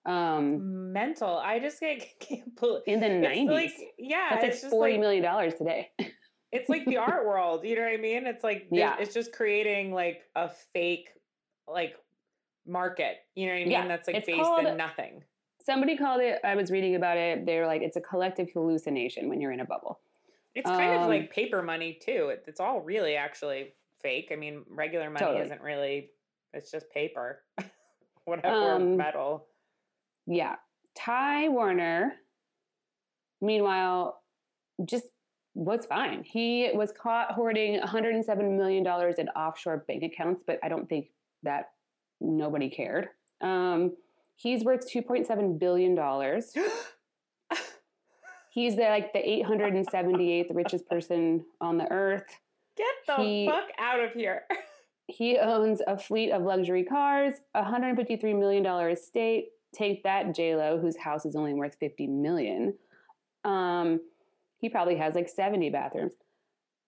[0.07, 1.39] Um, Mental.
[1.39, 5.55] I just can't, can't in the nineties, like yeah, that's like forty like, million dollars
[5.55, 5.91] today.
[6.53, 7.65] It's like the art world.
[7.65, 8.27] You know what I mean?
[8.27, 8.97] It's like Yeah.
[8.99, 11.11] it's just creating like a fake
[11.67, 11.95] like
[12.67, 13.17] market.
[13.35, 13.71] You know what I mean?
[13.73, 15.25] Yeah, That's like it's based called- in nothing.
[15.61, 16.41] Somebody called it.
[16.45, 17.45] I was reading about it.
[17.45, 20.01] They were like, it's a collective hallucination when you're in a bubble.
[20.55, 22.31] It's kind of Um, like paper money too.
[22.31, 24.31] It, it's all really actually fake.
[24.33, 25.45] I mean, regular money Totally.
[25.45, 26.11] isn't really.
[26.55, 27.43] It's just paper,
[28.25, 29.47] whatever Um, metal.
[30.27, 30.57] Yeah.
[30.97, 32.15] Ty Warner,
[33.41, 34.23] meanwhile,
[34.85, 35.07] just
[35.59, 36.23] was fine.
[36.23, 38.87] He was caught hoarding $107 million
[39.19, 41.09] in offshore bank accounts, but I don't think
[41.43, 41.71] that
[42.21, 43.09] nobody cared.
[43.41, 43.97] Um,
[44.37, 45.97] he's worth $2.7 billion.
[48.51, 52.25] He's the, like the 878th richest person on the earth.
[52.77, 54.43] Get the he- fuck out of here.
[55.11, 59.47] He owns a fleet of luxury cars, a $153 million estate.
[59.75, 62.75] Take that, J-Lo, whose house is only worth 50 million.
[63.43, 64.01] Um,
[64.59, 66.13] he probably has like 70 bathrooms.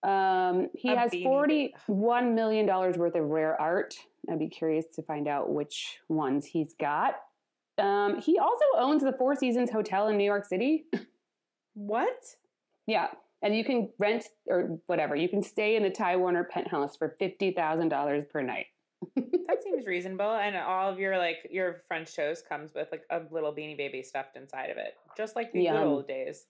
[0.03, 3.95] Um, he A has beanie $41 million worth of rare art.
[4.31, 7.15] I'd be curious to find out which ones he's got.
[7.79, 10.85] Um, he also owns the Four Seasons Hotel in New York City.
[11.75, 12.37] What?
[12.87, 13.09] Yeah.
[13.43, 15.17] And you can rent or whatever.
[15.17, 18.67] You can stay in the Ty Warner penthouse for $50,000 per night.
[19.17, 20.31] That seems reasonable.
[20.31, 24.03] And all of your like your French toast comes with like a little beanie baby
[24.03, 26.47] stuffed inside of it, just like the good old days.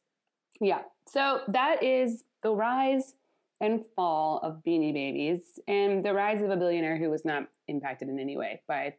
[0.60, 0.82] Yeah.
[1.06, 3.14] So that is the rise
[3.60, 8.08] and fall of Beanie Babies and the rise of a billionaire who was not impacted
[8.08, 8.94] in any way by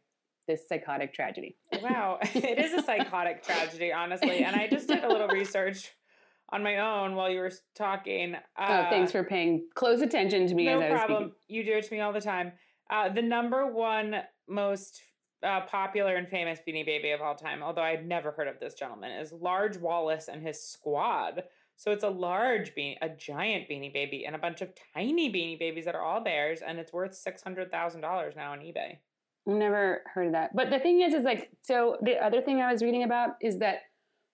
[0.46, 1.56] this psychotic tragedy.
[1.82, 4.44] Wow, it is a psychotic tragedy, honestly.
[4.44, 5.92] And I just did a little research
[6.52, 8.36] on my own while you were talking.
[8.58, 11.22] oh, thanks for paying close attention to me no as I was problem.
[11.30, 11.56] speaking.
[11.56, 12.52] You do it to me all the time.
[12.90, 14.16] Uh, the number one
[14.48, 15.00] most
[15.42, 18.74] uh, popular and famous Beanie Baby of all time, although I'd never heard of this
[18.74, 21.44] gentleman, is Large Wallace and his squad.
[21.76, 25.58] So it's a large beanie, a giant Beanie Baby, and a bunch of tiny Beanie
[25.58, 28.98] Babies that are all bears, and it's worth six hundred thousand dollars now on eBay.
[29.48, 30.54] I've never heard of that.
[30.54, 33.58] But the thing is, is like, so the other thing I was reading about is
[33.58, 33.80] that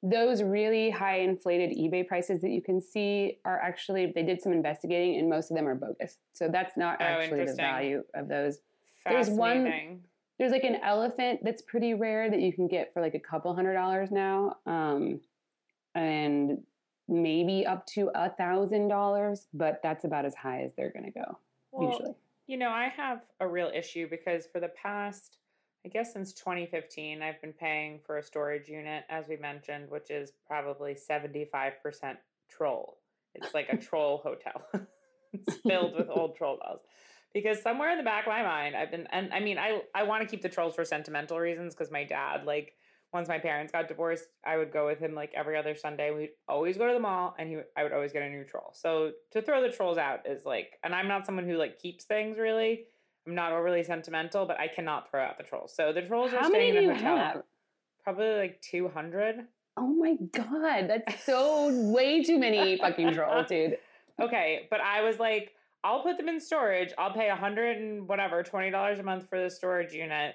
[0.03, 4.53] those really high inflated eBay prices that you can see are actually, they did some
[4.53, 6.19] investigating and most of them are bogus.
[6.35, 8.59] So that's not Oh, actually the value of those.
[9.07, 10.03] There's one-.
[10.39, 13.55] There's like an elephant that's pretty rare that you can get for like a couple
[13.55, 14.57] hundred dollars now.
[14.67, 15.21] Um,
[15.95, 16.59] and
[17.09, 21.39] maybe up to a thousand dollars, but that's about as high as they're gonna go,
[21.73, 22.15] Well, usually.
[22.47, 25.39] You know, I have a real issue because for the past,
[25.85, 30.11] I guess since 2015, I've been paying for a storage unit, as we mentioned, which
[30.11, 31.73] is probably 75%
[32.49, 32.99] troll.
[33.35, 34.63] It's like a troll hotel.
[35.33, 36.81] it's filled with old troll dolls.
[37.35, 40.03] Because somewhere in the back of my mind, I've been, and I mean, I, I
[40.05, 42.73] want to keep the trolls for sentimental reasons because my dad, like,
[43.13, 46.11] once my parents got divorced, I would go with him like every other Sunday.
[46.11, 48.73] We'd always go to the mall, and he, I would always get a new troll.
[48.75, 52.05] So to throw the trolls out is like, and I'm not someone who like keeps
[52.05, 52.85] things really.
[53.27, 55.75] I'm not overly sentimental, but I cannot throw out the trolls.
[55.75, 57.17] So the trolls are How staying in a hotel.
[57.17, 57.43] have?
[58.05, 59.37] Probably like 200.
[59.77, 63.79] Oh my god, that's so way too many fucking trolls, dude.
[64.21, 65.53] Okay, but I was like,
[65.85, 66.93] I'll put them in storage.
[66.99, 70.35] I'll pay a hundred and whatever, twenty dollars a month for the storage unit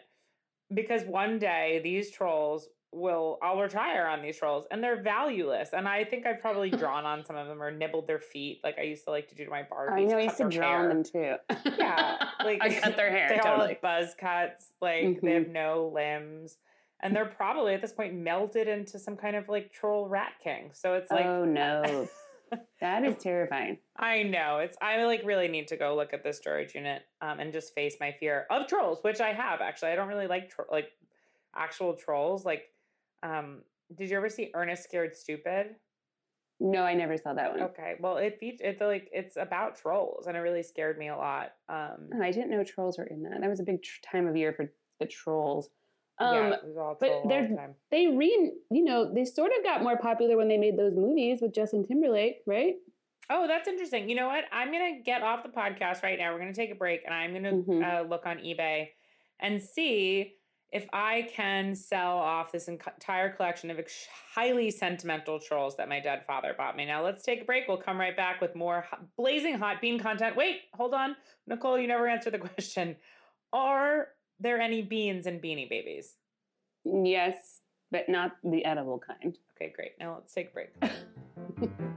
[0.74, 5.70] because one day these trolls will I'll retire on these trolls and they're valueless.
[5.74, 8.78] And I think I've probably drawn on some of them or nibbled their feet, like
[8.78, 10.00] I used to like to do to my Barbies.
[10.00, 11.36] I know I used to draw on them too.
[11.78, 13.70] Yeah, like I cut their hair They all totally.
[13.70, 14.74] have buzz cuts.
[14.82, 15.54] Like they have mm-hmm.
[15.54, 16.58] no limbs,
[17.02, 20.72] and they're probably at this point melted into some kind of like troll rat king.
[20.74, 22.08] So it's like, oh no,
[22.82, 23.78] that is terrifying.
[23.98, 24.78] I know it's.
[24.82, 27.96] I like really need to go look at this storage unit um, and just face
[28.00, 29.92] my fear of trolls, which I have actually.
[29.92, 30.90] I don't really like tro- like
[31.56, 32.46] actual trolls.
[32.46, 32.64] Like,
[33.24, 33.62] um,
[33.96, 35.76] did you ever see Ernest Scared Stupid?
[36.60, 37.62] No, I never saw that one.
[37.64, 41.16] Okay, well it feat- it's like it's about trolls, and it really scared me a
[41.18, 41.54] lot.
[41.68, 43.42] Um, Oh, I didn't know trolls were in that.
[43.42, 45.70] That was a big tr- time of year for the trolls.
[46.20, 47.76] Um, yeah, it was all but they're-.
[47.92, 51.40] They re, you know, they sort of got more popular when they made those movies
[51.42, 52.76] with Justin Timberlake, right?
[53.30, 54.10] Oh, that's interesting.
[54.10, 54.44] You know what?
[54.52, 56.32] I'm gonna get off the podcast right now.
[56.34, 57.84] We're gonna take a break, and I'm gonna Mhm.
[57.84, 58.90] uh, look on eBay
[59.40, 60.36] and see
[60.72, 63.80] if I can sell off this entire collection of
[64.34, 66.86] highly sentimental trolls that my dead father bought me.
[66.86, 67.68] Now, let's take a break.
[67.68, 70.36] We'll come right back with more blazing hot bean content.
[70.36, 71.16] Wait, hold on.
[71.48, 72.96] Nicole, you never answered the question.
[73.52, 74.08] Are
[74.44, 76.16] there any beans in beanie babies?
[76.86, 79.38] Yes, but not the edible kind.
[79.56, 79.92] Okay, great.
[80.00, 80.70] Now let's take a break.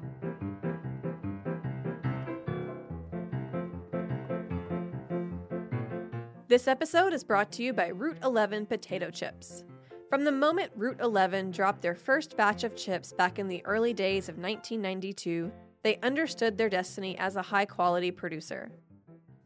[6.49, 9.65] This episode is brought to you by Route 11 potato chips.
[10.09, 13.93] From the moment Route 11 dropped their first batch of chips back in the early
[13.93, 15.51] days of 1992,
[15.83, 18.71] they understood their destiny as a high quality producer.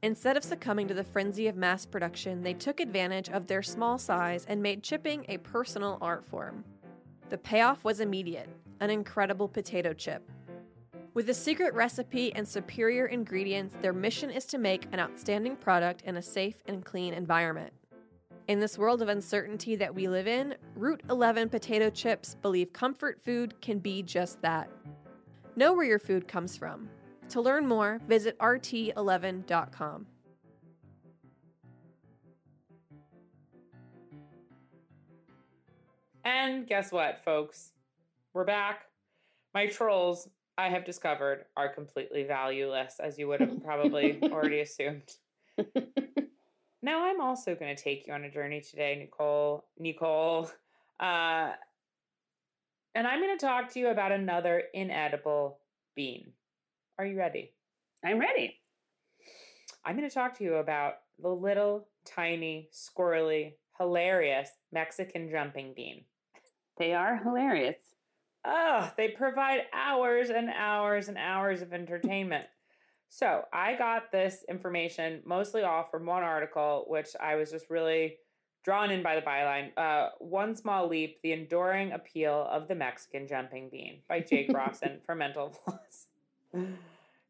[0.02, 3.98] Instead of succumbing to the frenzy of mass production, they took advantage of their small
[3.98, 6.64] size and made chipping a personal art form.
[7.28, 8.48] The payoff was immediate
[8.80, 10.26] an incredible potato chip.
[11.12, 16.00] With a secret recipe and superior ingredients, their mission is to make an outstanding product
[16.06, 17.74] in a safe and clean environment.
[18.48, 23.20] In this world of uncertainty that we live in, Route 11 potato chips believe comfort
[23.22, 24.70] food can be just that.
[25.56, 26.88] Know where your food comes from.
[27.30, 30.06] To learn more, visit rt11.com.
[36.24, 37.70] And guess what, folks?
[38.34, 38.86] We're back.
[39.54, 45.12] My trolls I have discovered are completely valueless, as you would have probably already assumed.
[46.82, 49.66] now I'm also going to take you on a journey today, Nicole.
[49.78, 50.50] Nicole,
[50.98, 51.52] uh,
[52.96, 55.60] and I'm going to talk to you about another inedible
[55.94, 56.32] bean.
[57.00, 57.54] Are you ready?
[58.04, 58.58] I'm ready.
[59.86, 66.04] I'm going to talk to you about the little, tiny, squirrely, hilarious Mexican jumping bean.
[66.76, 67.76] They are hilarious
[68.44, 72.46] oh, they provide hours and hours and hours of entertainment.
[73.08, 78.16] So I got this information mostly off from one article, which I was just really
[78.62, 79.70] drawn in by the byline.
[79.76, 85.04] Uh, one Small Leap The Enduring Appeal of the Mexican Jumping Bean by Jake Rossen
[85.04, 86.06] for Mental Floss.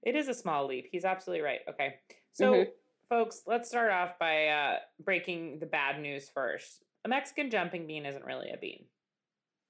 [0.02, 0.88] It is a small leap.
[0.90, 1.60] He's absolutely right.
[1.68, 1.96] Okay.
[2.32, 2.70] So, mm-hmm.
[3.08, 6.84] folks, let's start off by uh, breaking the bad news first.
[7.04, 8.84] A Mexican jumping bean isn't really a bean,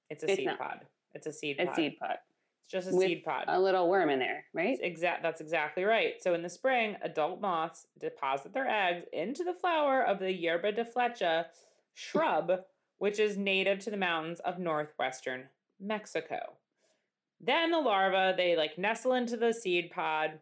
[0.09, 0.59] it's a it's seed not.
[0.59, 0.85] pod.
[1.13, 1.75] It's a seed a pod.
[1.75, 2.17] seed pod.
[2.63, 3.45] It's just a With seed pod.
[3.47, 4.77] A little worm in there, right?
[4.81, 5.23] Exact.
[5.23, 6.13] That's exactly right.
[6.21, 10.71] So in the spring, adult moths deposit their eggs into the flower of the yerba
[10.71, 11.45] de flecha
[11.93, 12.51] shrub,
[12.99, 15.45] which is native to the mountains of northwestern
[15.79, 16.53] Mexico.
[17.43, 20.39] Then the larva, they like nestle into the seed pod,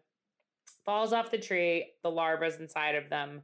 [0.85, 3.43] falls off the tree, the larva's inside of them.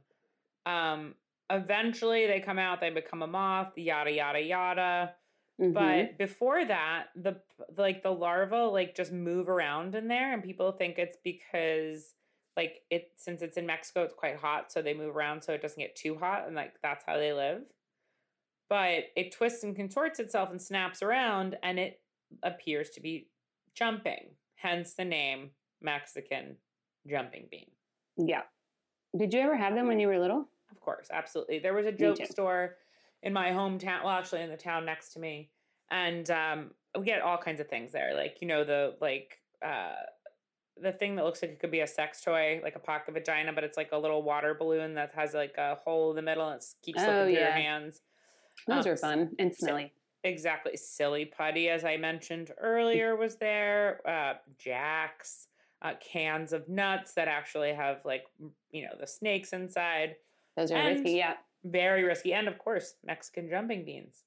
[0.66, 1.14] Um,
[1.50, 5.14] eventually they come out, they become a moth, yada yada yada.
[5.60, 5.72] Mm-hmm.
[5.72, 7.40] But before that, the
[7.78, 12.14] like the larva like just move around in there, and people think it's because
[12.56, 15.62] like it since it's in Mexico, it's quite hot, so they move around so it
[15.62, 17.62] doesn't get too hot, and like that's how they live.
[18.68, 22.00] But it twists and contorts itself and snaps around, and it
[22.42, 23.28] appears to be
[23.76, 24.30] jumping.
[24.56, 26.56] Hence the name Mexican
[27.08, 27.70] jumping bean.
[28.16, 28.42] Yeah.
[29.16, 30.48] Did you ever have them when you were little?
[30.70, 31.58] Of course, absolutely.
[31.58, 32.76] There was a joke store
[33.22, 35.50] in my hometown, well, actually in the town next to me,
[35.90, 39.94] and um, we get all kinds of things there, like you know the like uh,
[40.80, 43.52] the thing that looks like it could be a sex toy, like a pocket vagina,
[43.52, 46.48] but it's like a little water balloon that has like a hole in the middle
[46.48, 48.02] and it keeps slipping oh, through your hands.
[48.66, 49.92] Those um, are fun and smelly.
[50.26, 50.76] Exactly.
[50.76, 54.00] Silly putty, as I mentioned earlier, was there.
[54.06, 55.46] Uh, jacks,
[55.82, 58.24] uh, cans of nuts that actually have like
[58.70, 60.16] you know the snakes inside.
[60.56, 61.34] Those are and, risky, yeah.
[61.64, 62.32] Very risky.
[62.34, 64.24] And of course, Mexican jumping beans.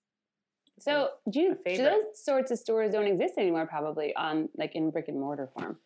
[0.80, 4.92] So do you, do those sorts of stores don't exist anymore probably on like in
[4.92, 5.78] brick and mortar form?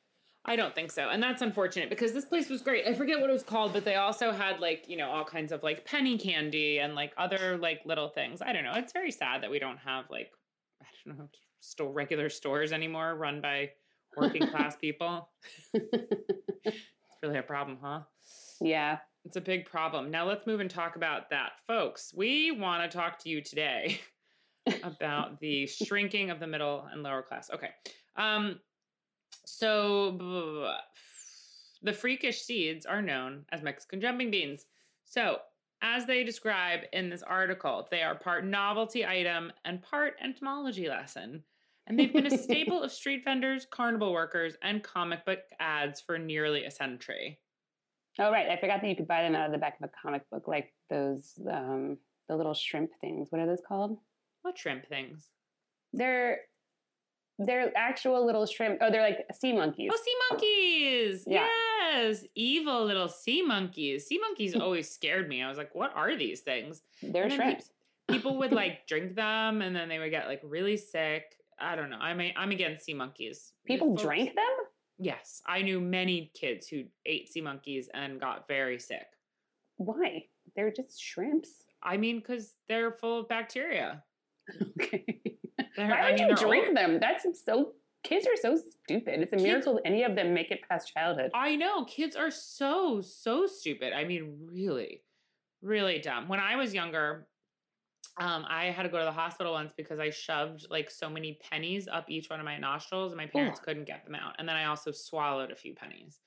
[0.46, 1.10] I don't think so.
[1.10, 2.86] And that's unfortunate because this place was great.
[2.86, 5.54] I forget what it was called, but they also had like, you know, all kinds
[5.54, 8.42] of like penny candy and like other like little things.
[8.42, 8.74] I don't know.
[8.76, 10.32] It's very sad that we don't have like
[10.82, 11.30] I don't know,
[11.62, 13.70] still regular stores anymore run by
[14.18, 15.30] working class people.
[15.74, 16.78] it's
[17.22, 18.02] really a problem, huh?
[18.60, 18.98] Yeah.
[19.24, 20.12] It's a big problem.
[20.12, 21.54] Now let's move and talk about that.
[21.66, 24.02] Folks, we want to talk to you today
[24.84, 27.50] about the shrinking of the middle and lower class.
[27.50, 27.70] Okay.
[28.18, 28.60] Um
[29.46, 30.74] so
[31.82, 34.66] the freakish seeds are known as Mexican jumping beans.
[35.06, 35.40] So,
[35.82, 41.44] as they describe in this article, they are part novelty item and part entomology lesson.
[41.86, 46.18] And they've been a staple of street vendors, carnival workers, and comic book ads for
[46.18, 47.40] nearly a century.
[48.18, 49.92] Oh right, I forgot that you could buy them out of the back of a
[50.02, 51.98] comic book, like those um,
[52.30, 53.28] the little shrimp things.
[53.32, 53.98] What are those called?
[54.44, 55.28] What shrimp things?
[55.92, 56.42] They're
[57.40, 58.80] they're actual little shrimp.
[58.82, 59.92] Oh, they're like sea monkeys.
[59.94, 61.24] Oh, sea monkeys!
[61.28, 61.48] Yeah.
[61.92, 64.08] Yes, evil little sea monkeys.
[64.08, 65.42] Sea monkeys always scared me.
[65.42, 67.72] I was like, "What are these things?" They're shrimps.
[68.10, 71.38] people would like drink them and then they would get like really sick.
[71.60, 71.98] I don't know.
[72.00, 73.54] I'm a, I'm against sea monkeys.
[73.66, 74.44] People drank them?
[75.00, 79.06] Yes, I knew many kids who ate sea monkeys and got very sick.
[79.78, 80.26] Why?
[80.56, 81.64] They're just shrimps.
[81.82, 84.04] I mean, because they're full of bacteria.
[84.82, 85.06] Okay.
[85.76, 86.78] Why I would mean, you drink old.
[86.78, 87.00] them?
[87.00, 87.74] That's so.
[88.04, 89.22] Kids are so stupid.
[89.22, 91.32] It's a Kids- miracle any of them make it past childhood.
[91.34, 93.94] I know kids are so so stupid.
[93.94, 95.02] I mean, really,
[95.62, 96.28] really dumb.
[96.28, 97.28] When I was younger,
[98.18, 101.40] um, I had to go to the hospital once because I shoved like so many
[101.50, 103.66] pennies up each one of my nostrils, and my parents Ugh.
[103.66, 104.36] couldn't get them out.
[104.38, 106.20] And then I also swallowed a few pennies.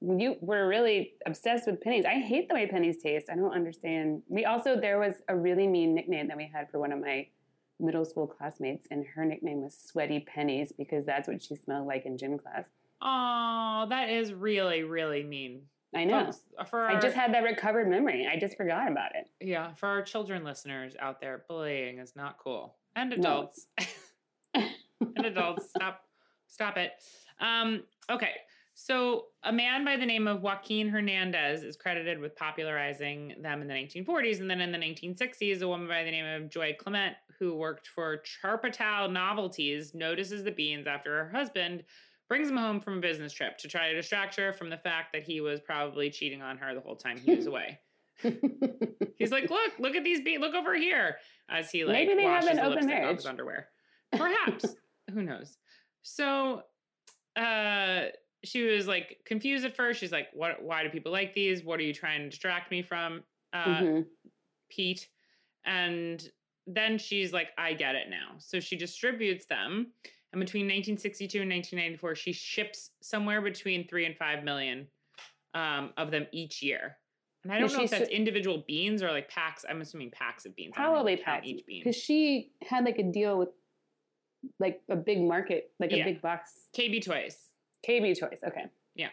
[0.00, 2.04] You were really obsessed with pennies.
[2.04, 3.30] I hate the way pennies taste.
[3.30, 4.22] I don't understand.
[4.28, 7.28] We also there was a really mean nickname that we had for one of my
[7.82, 12.06] middle school classmates, and her nickname was Sweaty Pennies because that's what she smelled like
[12.06, 12.64] in gym class.
[13.02, 15.62] Oh, that is really really mean.
[15.94, 16.24] I know.
[16.24, 18.26] Folks, uh, for I just had that recovered memory.
[18.32, 19.28] I just forgot about it.
[19.40, 23.16] yeah for our children listeners out there, bullying is not cool, and No.
[23.16, 23.66] adults.
[24.54, 26.02] and adults stop
[26.46, 26.92] stop it
[27.40, 28.32] um okay
[28.84, 33.68] so a man by the name of joaquin hernandez is credited with popularizing them in
[33.68, 37.14] the 1940s and then in the 1960s a woman by the name of joy clement
[37.38, 41.84] who worked for charpatal novelties notices the beans after her husband
[42.32, 45.12] brings them home from a business trip to try to distract her from the fact
[45.12, 47.78] that he was probably cheating on her the whole time he was away.
[49.18, 51.16] He's like look look at these beans look over here
[51.50, 53.68] as he like Maybe they have an the open lipstick off his underwear.
[54.12, 54.64] Perhaps.
[55.12, 55.58] Who knows?
[56.00, 56.62] So
[57.36, 58.04] uh
[58.44, 60.00] she was like confused at first.
[60.00, 61.64] She's like what why do people like these?
[61.64, 63.22] What are you trying to distract me from?
[63.52, 64.06] Uh Mhm.
[64.70, 65.08] pete.
[65.64, 66.28] And
[66.66, 68.34] then she's like i get it now.
[68.38, 69.92] So she distributes them.
[70.32, 74.86] And between 1962 and 1994 she ships somewhere between 3 and 5 million
[75.54, 76.96] um, of them each year.
[77.44, 79.64] And i don't know if that's individual beans or like packs.
[79.68, 80.72] I'm assuming packs of beans.
[80.76, 81.46] I don't know Probably how to count packs.
[81.48, 81.80] each bean.
[81.84, 83.50] Because she had like a deal with
[84.58, 85.98] like a big market, like Yeah.
[85.98, 86.68] a big box.
[86.76, 87.50] kb toys
[87.86, 88.40] KB Toys.
[88.46, 88.66] Okay.
[88.94, 89.08] Yeah.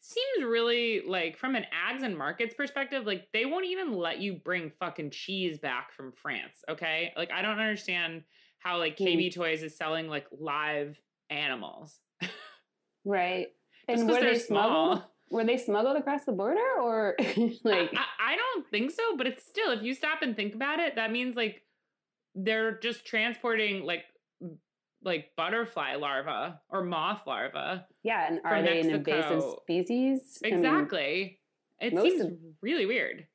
[0.00, 4.34] Seems really like from an ads and markets perspective like they won't even let you
[4.34, 8.24] bring fucking cheese back from france okay like i don't understand
[8.58, 9.34] how like kb mm.
[9.34, 10.98] toys is selling like live
[11.30, 12.00] animals
[13.04, 13.48] Right.
[13.88, 14.98] Just And were they smuggled?
[14.98, 15.12] small.
[15.30, 17.16] Were they smuggled across the border or
[17.64, 17.90] like?
[17.94, 20.96] I, I don't think so but it's still if you stop and think about it
[20.96, 21.62] that means like
[22.34, 24.04] they're just transporting like
[25.04, 29.58] like butterfly larva or moth larva yeah, and are they an invasive Mexico.
[29.62, 30.38] species?
[30.44, 31.40] I mean, exactly
[31.80, 33.26] it seems of- really weird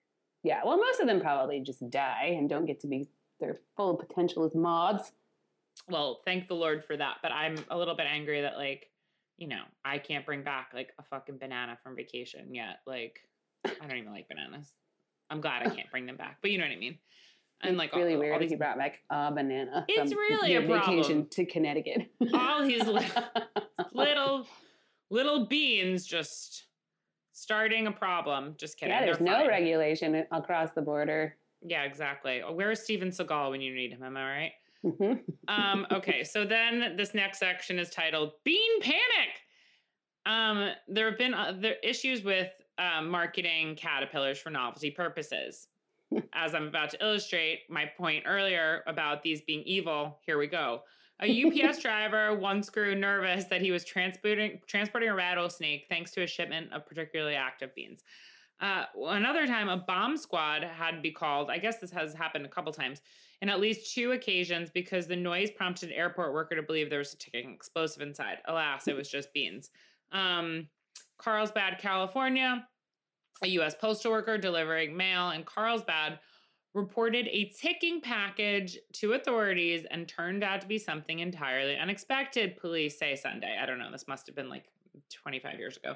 [0.48, 0.62] yeah.
[0.64, 3.08] Well, most of them probably just die and don't get to be
[3.40, 5.12] their full potential as moths.
[5.90, 7.18] well, thank the Lord for that.
[7.22, 8.90] But I'm a little bit angry that like,
[9.38, 12.80] you know, I can't bring back like a fucking banana from vacation yet.
[12.86, 13.20] Like,
[13.66, 14.72] I don't even like bananas.
[15.30, 16.98] I'm glad I can't bring them back, but you know what I mean.
[17.62, 19.86] And It's like really all, weird if these, you brought back a banana.
[19.88, 22.08] It's really your a vacation to Connecticut.
[22.34, 23.06] all these li-
[23.94, 24.46] little
[25.10, 26.66] little beans just
[27.34, 28.56] starting a problem.
[28.58, 28.94] Just kidding.
[28.94, 29.48] yeah, there's no fine.
[29.48, 31.36] regulation across the border.
[31.64, 32.42] Yeah, exactly.
[32.52, 34.04] Where's Steven Seagal when you need him?
[34.04, 34.52] Am I right?
[34.86, 35.20] Mhm.
[35.48, 39.02] um, okay, so then this next section is titled Bean Panic.
[40.28, 45.68] Um, there have been other issues with um, marketing caterpillars for novelty purposes.
[46.34, 50.84] As I'm about to illustrate my point earlier about these being evil, here we go.
[51.22, 56.24] A UPS driver once grew nervous that he was transporting transporting a rattlesnake thanks to
[56.24, 58.04] a shipment of particularly active beans.
[58.60, 61.50] Uh, another time, a bomb squad had to be called.
[61.50, 63.02] I guess this has happened a couple times
[63.42, 67.00] in at least two occasions because the noise prompted an airport worker to believe there
[67.00, 68.38] was a ticking explosive inside.
[68.46, 69.70] Alas, it was just beans.
[70.12, 70.68] Um,
[71.18, 72.68] Carlsbad, California,
[73.44, 73.76] a U.S.
[73.76, 76.20] postal worker delivering mail in Carlsbad
[76.74, 82.98] reported a ticking package to authorities and turned out to be something entirely unexpected, police
[82.98, 83.58] say Sunday.
[83.62, 84.66] I don't know, this must have been like
[85.12, 85.96] 25 years ago.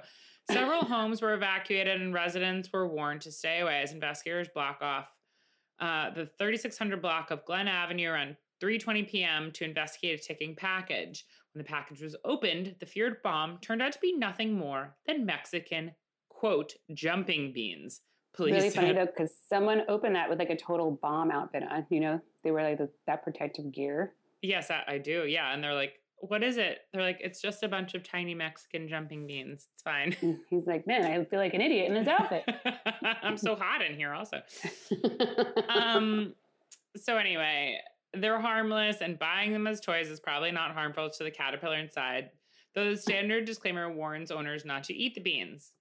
[0.49, 5.07] Several homes were evacuated and residents were warned to stay away as investigators block off
[5.79, 9.51] uh, the 3600 block of Glen Avenue around 3:20 p.m.
[9.53, 11.25] to investigate a ticking package.
[11.53, 15.25] When the package was opened, the feared bomb turned out to be nothing more than
[15.25, 15.91] Mexican
[16.41, 18.01] quote jumping beans.
[18.33, 21.85] Police really funny though, because someone opened that with like a total bomb outfit on.
[21.89, 24.13] You know, they were like the, that protective gear.
[24.41, 25.25] Yes, I, I do.
[25.27, 28.33] Yeah, and they're like, "What is it?" They're like, "It's just a bunch of tiny
[28.33, 29.67] Mexican jumping beans.
[29.73, 30.15] It's fine."
[30.49, 32.43] He's like, man, I feel like an idiot in this outfit.
[33.21, 34.41] I'm so hot in here, also.
[35.69, 36.33] um
[36.97, 37.77] so anyway
[38.13, 42.29] they're harmless and buying them as toys is probably not harmful to the caterpillar inside
[42.75, 45.71] though the standard disclaimer warns owners not to eat the beans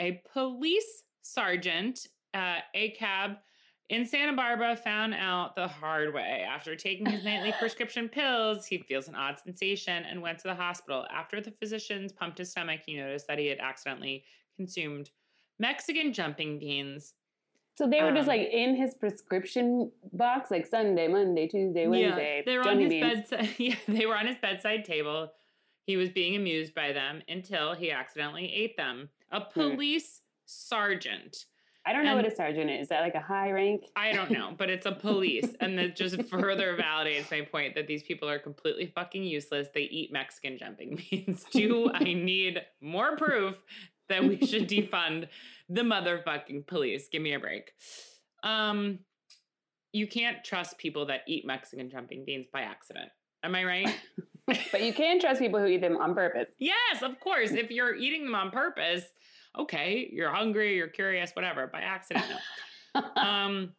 [0.00, 3.36] a police sergeant uh, acab
[3.88, 6.44] In Santa Barbara, found out the hard way.
[6.48, 10.54] After taking his nightly prescription pills, he feels an odd sensation and went to the
[10.54, 11.06] hospital.
[11.12, 14.24] After the physicians pumped his stomach, he noticed that he had accidentally
[14.56, 15.10] consumed
[15.58, 17.14] Mexican jumping beans.
[17.78, 22.42] So they were just Um, like in his prescription box, like Sunday, Monday, Tuesday, Wednesday.
[22.44, 23.30] they were on his beans.
[23.30, 23.54] bedside.
[23.58, 25.30] Yeah, they were on his bedside table.
[25.86, 29.10] He was being amused by them until he accidentally ate them.
[29.32, 31.46] A police sergeant.
[31.86, 32.82] I don't know what a sergeant is.
[32.82, 33.84] Is that like a high rank?
[33.96, 37.86] I don't know, but it's a police, and that just further validates my point that
[37.86, 39.68] these people are completely fucking useless.
[39.72, 41.44] They eat Mexican jumping beans.
[41.52, 43.56] Do I need more proof
[44.08, 45.28] that we should defund
[45.68, 47.08] the motherfucking police?
[47.10, 47.70] Give me a break.
[48.42, 49.00] Um,
[49.92, 53.10] you can't trust people that eat Mexican jumping beans by accident.
[53.44, 53.96] Am I right?
[54.46, 56.52] But you can trust people who eat them on purpose.
[56.58, 57.50] Yes, of course.
[57.52, 59.04] If you're eating them on purpose,
[59.58, 61.66] okay, you're hungry, you're curious, whatever.
[61.66, 62.26] By accident,
[62.94, 63.02] no.
[63.22, 63.72] um,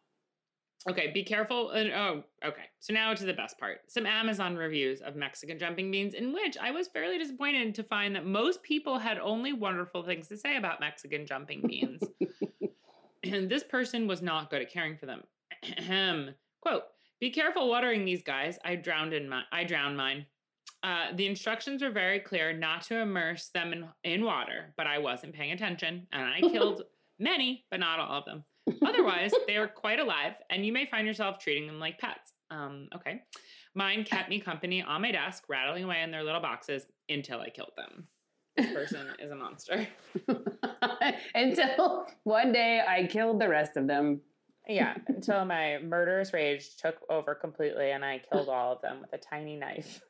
[0.90, 1.70] okay, be careful.
[1.70, 2.64] And, oh, okay.
[2.80, 6.58] So now to the best part: some Amazon reviews of Mexican jumping beans, in which
[6.60, 10.56] I was fairly disappointed to find that most people had only wonderful things to say
[10.56, 12.02] about Mexican jumping beans.
[13.24, 15.22] and this person was not good at caring for them.
[16.60, 16.82] Quote:
[17.20, 18.58] Be careful watering these guys.
[18.64, 19.42] I drowned in my.
[19.50, 20.26] I drowned mine.
[20.82, 24.98] Uh, the instructions were very clear not to immerse them in, in water, but I
[24.98, 26.82] wasn't paying attention and I killed
[27.18, 28.44] many, but not all of them.
[28.86, 32.32] Otherwise, they are quite alive and you may find yourself treating them like pets.
[32.50, 33.22] Um, okay.
[33.74, 37.50] Mine kept me company on my desk, rattling away in their little boxes until I
[37.50, 38.06] killed them.
[38.56, 39.86] This person is a monster.
[41.34, 44.20] Until one day I killed the rest of them.
[44.66, 49.12] Yeah, until my murderous rage took over completely and I killed all of them with
[49.14, 50.02] a tiny knife.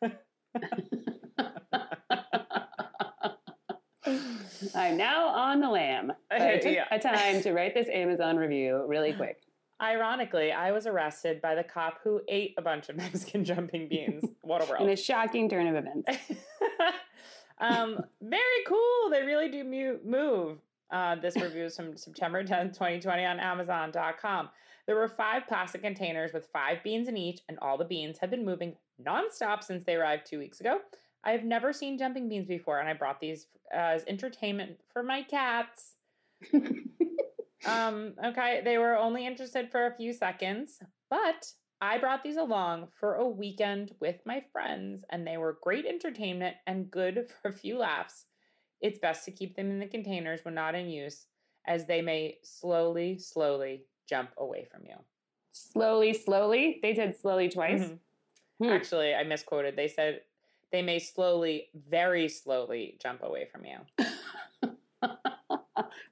[4.74, 6.12] I'm now on the lam.
[6.30, 6.86] But I took Yeah.
[6.90, 9.40] a time to write this Amazon review really quick.
[9.80, 14.24] Ironically, I was arrested by the cop who ate a bunch of Mexican jumping beans.
[14.42, 14.82] What a world.
[14.82, 16.08] In a shocking turn of events.
[17.58, 19.10] um, very cool.
[19.10, 19.64] They really do
[20.04, 20.58] move.
[20.90, 24.48] Uh, this review is from September 10th, 2020 on Amazon.com.
[24.88, 28.30] There were five plastic containers with five beans in each, and all the beans have
[28.30, 30.80] been moving nonstop since they arrived two weeks ago.
[31.22, 35.22] I have never seen jumping beans before, and I brought these as entertainment for my
[35.22, 35.92] cats.
[37.66, 40.78] Um, okay, they were only interested for a few seconds,
[41.10, 45.84] but I brought these along for a weekend with my friends, and they were great
[45.84, 48.26] entertainment and good for a few laughs.
[48.80, 51.26] It's best to keep them in the containers when not in use,
[51.66, 54.96] as they may slowly, slowly jump away from you.
[55.52, 56.78] slowly, slowly.
[56.82, 57.80] They said slowly twice.
[57.82, 57.98] Mhm.
[58.58, 58.68] Hmm.
[58.70, 59.74] Actually, I misquoted.
[59.76, 60.22] They said
[60.70, 63.78] they may slowly, very slowly jump away from you.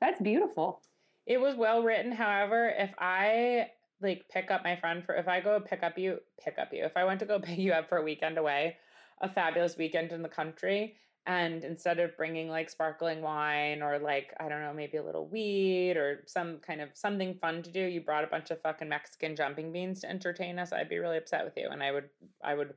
[0.01, 0.83] That's beautiful.
[1.27, 2.13] It was well written.
[2.13, 3.71] However, if I
[4.01, 6.85] like pick up my friend for if I go pick up you, pick up you.
[6.85, 8.77] If I went to go pick you up for a weekend away,
[9.21, 14.33] a fabulous weekend in the country, and instead of bringing like sparkling wine or like
[14.39, 17.81] I don't know, maybe a little weed or some kind of something fun to do,
[17.81, 21.17] you brought a bunch of fucking Mexican jumping beans to entertain us, I'd be really
[21.19, 22.09] upset with you, and I would
[22.45, 22.75] I would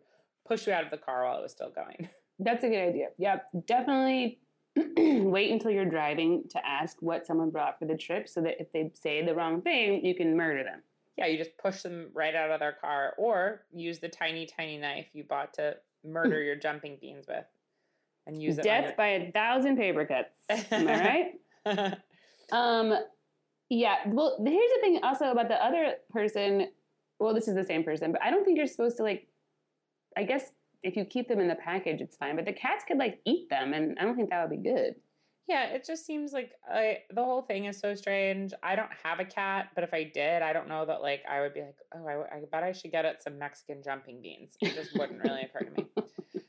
[0.48, 2.10] push you out of the car while it was still going.
[2.40, 3.08] That's a good idea.
[3.18, 3.50] Yep.
[3.68, 4.40] Definitely
[4.98, 8.72] wait until you're driving to ask what someone brought for the trip so that if
[8.72, 10.82] they say the wrong thing, you can murder them.
[11.18, 14.78] yeah, you just push them right out of their car or use the tiny, tiny
[14.78, 17.46] knife you bought to murder your jumping beans with
[18.30, 18.64] and use it.
[18.64, 20.36] Death by a thousand paper cuts.
[20.72, 21.32] Am I
[21.66, 21.98] right?
[22.52, 22.94] Um,
[23.70, 23.98] yeah.
[24.08, 26.70] Well, here's the thing also about the other person.
[27.20, 29.28] Well, this is the same person, but I don't think you're supposed to like.
[30.18, 30.52] I guess
[30.82, 32.36] if you keep them in the package, it's fine.
[32.36, 34.96] But the cats could like eat them, and I don't think that would be good.
[35.48, 38.54] yeah, it just seems like I, the whole thing is so strange.
[38.64, 41.42] I don't have a cat, but if I did, I don't know that like I
[41.42, 44.56] would be like, oh, I, I bet I should get it some Mexican jumping beans.
[44.62, 45.88] It just wouldn't really occur to me.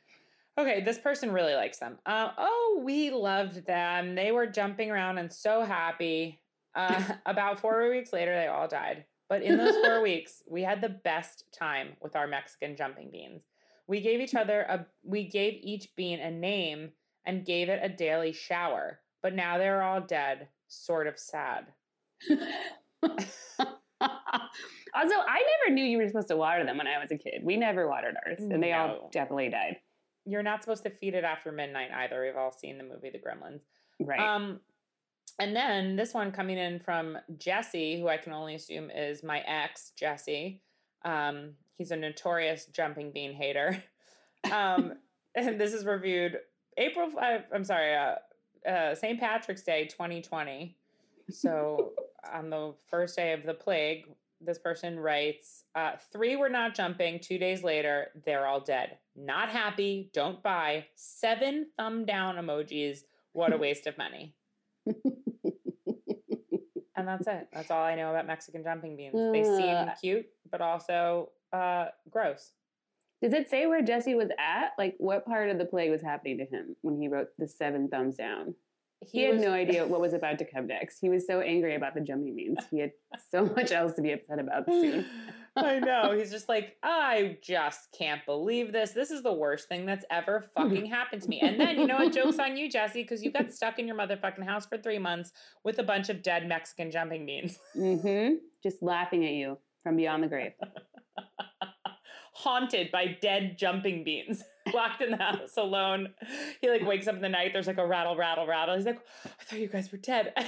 [0.61, 1.99] Okay, this person really likes them.
[2.05, 4.15] Uh, oh, we loved them.
[4.15, 6.41] They were jumping around and so happy.
[6.75, 9.05] Uh, about four weeks later, they all died.
[9.29, 13.43] But in those four weeks, we had the best time with our Mexican jumping beans.
[13.87, 16.91] We gave each other a we gave each bean a name
[17.27, 19.01] and gave it a daily shower.
[19.23, 20.49] But now they're all dead.
[20.69, 21.67] Sort of sad.
[22.31, 22.39] also,
[24.95, 27.43] I never knew you were supposed to water them when I was a kid.
[27.43, 28.77] We never watered ours, and they No.
[28.79, 29.77] all definitely died.
[30.25, 32.23] You're not supposed to feed it after midnight either.
[32.23, 33.61] We've all seen the movie The Gremlins.
[33.99, 34.21] Right.
[34.21, 34.61] Um,
[35.39, 39.41] and then this one coming in from Jesse, who I can only assume is my
[39.41, 40.61] ex, Jesse.
[41.05, 43.83] Um, he's a notorious jumping bean hater.
[44.51, 44.95] Um,
[45.35, 46.39] and this is reviewed
[46.79, 47.11] April.
[47.21, 48.14] I, I'm sorry, uh,
[48.66, 49.21] uh, St.
[49.21, 50.75] Patrick's Day, 2020.
[51.29, 51.93] So
[52.33, 54.07] on the first day of the plague,
[54.41, 57.20] this person writes uh, three were not jumping.
[57.20, 58.99] Two days later, they're all dead.
[59.16, 60.11] Not happy.
[60.12, 60.86] Don't buy.
[60.95, 63.01] Seven thumb down emojis.
[63.32, 64.34] What a waste of money.
[66.97, 67.49] and that's it.
[67.53, 69.14] That's all I know about Mexican jumping beans.
[69.14, 69.95] They seem Uh.
[70.01, 72.53] cute, but also uh, gross.
[73.22, 74.70] Does it say where Jesse was at?
[74.78, 77.88] Like, what part of the play was happening to him when he wrote the seven
[77.88, 78.55] thumbs down?
[79.07, 80.98] He, had was- no idea what was about to come next.
[81.01, 82.59] He was so angry about the jumping beans.
[82.70, 82.92] He had
[83.30, 85.07] so much else to be upset about soon.
[85.57, 86.12] I know.
[86.16, 88.92] He's just like, I just can't believe this.
[88.92, 91.40] This is the worst thing that's ever fucking happened to me.
[91.40, 92.12] And then, you know what?
[92.12, 95.32] Joke's on you, Jesse, because you got stuck in your motherfucking house for three months
[95.64, 97.59] with a bunch of dead Mexican jumping beans.
[97.76, 98.36] Mm-hmm.
[98.62, 100.53] Just laughing at you from beyond the grave.
[102.34, 104.44] Haunted by dead jumping beans.
[104.75, 106.09] Locked in the house alone.
[106.61, 107.53] He like wakes up in the night.
[107.53, 108.77] There's like a rattle, rattle, rattle.
[108.77, 110.35] He's like, I thought you guys were dead.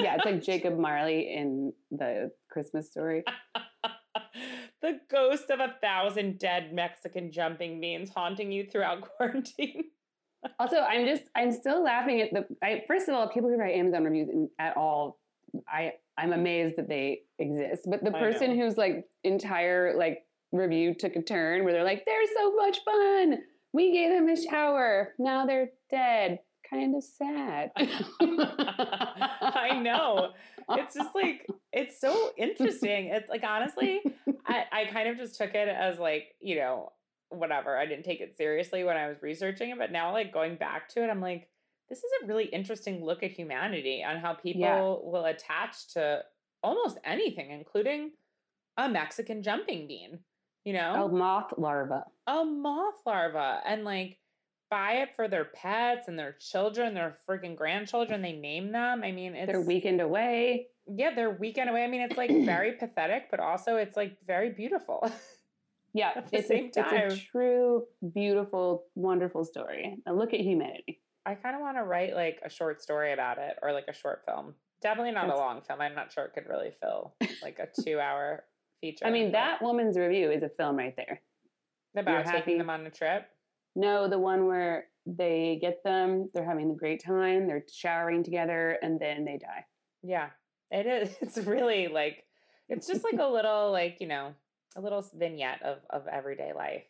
[0.00, 3.24] Yeah, it's like Jacob Marley in the Christmas story.
[4.80, 9.86] the ghost of a thousand dead Mexican jumping beans haunting you throughout quarantine.
[10.60, 12.46] Also, I'm just I'm still laughing at the.
[12.62, 15.18] I, first of all, people who write Amazon reviews in, at all,
[15.68, 17.82] I I'm amazed that they exist.
[17.86, 22.26] But the person whose like entire like review took a turn where they're like, "They're
[22.36, 23.38] so much fun.
[23.72, 25.14] We gave them a shower.
[25.18, 26.40] Now they're dead.
[26.70, 30.30] Kind of sad." I know.
[30.70, 33.06] It's just like it's so interesting.
[33.06, 34.00] It's like honestly,
[34.46, 36.92] I, I kind of just took it as like, you know,
[37.30, 37.76] whatever.
[37.76, 40.88] I didn't take it seriously when I was researching it, but now like going back
[40.90, 41.48] to it, I'm like,
[41.88, 44.80] this is a really interesting look at humanity and how people Yeah.
[45.10, 46.22] will attach to
[46.62, 48.10] almost anything, including
[48.76, 50.18] a Mexican jumping bean.
[50.68, 51.06] You know?
[51.06, 52.04] A moth larva.
[52.26, 54.18] a moth larva and like
[54.70, 58.20] buy it for their pets and their children, their freaking grandchildren.
[58.20, 59.02] They name them.
[59.02, 60.66] I mean, it's They're weekend away.
[60.86, 61.84] Yeah, they're weekend away.
[61.84, 65.10] I mean, it's like very pathetic, but also it's like very beautiful.
[65.94, 69.96] Yeah, it's, a, it's a true, beautiful, wonderful story.
[70.06, 71.00] A look at humanity.
[71.24, 73.94] I kind of want to write like a short story about it or like a
[73.94, 74.54] short film.
[74.82, 75.80] Definitely not That's- a long film.
[75.80, 78.44] I'm not sure it could really fill like a two hour
[78.80, 79.06] feature.
[79.06, 81.20] I mean, that woman's review is a film right there.
[81.96, 83.28] about you're taking them on a trip.
[83.74, 88.78] No, the one where they get them, they're having a great time, they're showering together,
[88.82, 89.64] and then they die.
[90.02, 90.30] Yeah,
[90.70, 91.16] it is.
[91.20, 92.24] It's really like
[92.68, 94.34] it's just like a little like you know
[94.76, 96.84] a little vignette of of everyday life.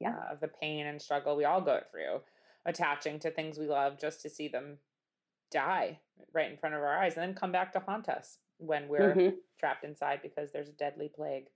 [0.00, 0.16] Yeah.
[0.16, 2.22] uh, of the pain and struggle we all go through,
[2.66, 4.78] attaching to things we love just to see them
[5.52, 6.00] die
[6.32, 9.14] right in front of our eyes, and then come back to haunt us when we're
[9.14, 9.36] Mhm.
[9.58, 11.48] trapped inside because there's a deadly plague.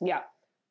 [0.00, 0.22] Yeah.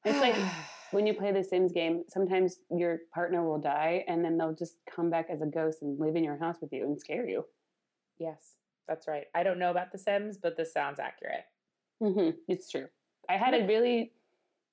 [0.03, 0.35] It's like
[0.91, 4.77] when you play the Sims game, sometimes your partner will die and then they'll just
[4.85, 7.45] come back as a ghost and live in your house with you and scare you.
[8.17, 8.55] yes,
[8.87, 9.25] that's right.
[9.33, 11.45] I don't know about The Sims, but this sounds accurate.
[11.99, 12.87] hmm It's true.
[13.27, 14.13] I had a really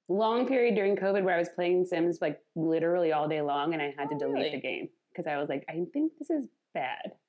[0.09, 3.80] long period during COVID where I was playing Sims like literally all day long and
[3.82, 4.51] I had to delete really?
[4.51, 7.12] the game because I was like, I think this is bad.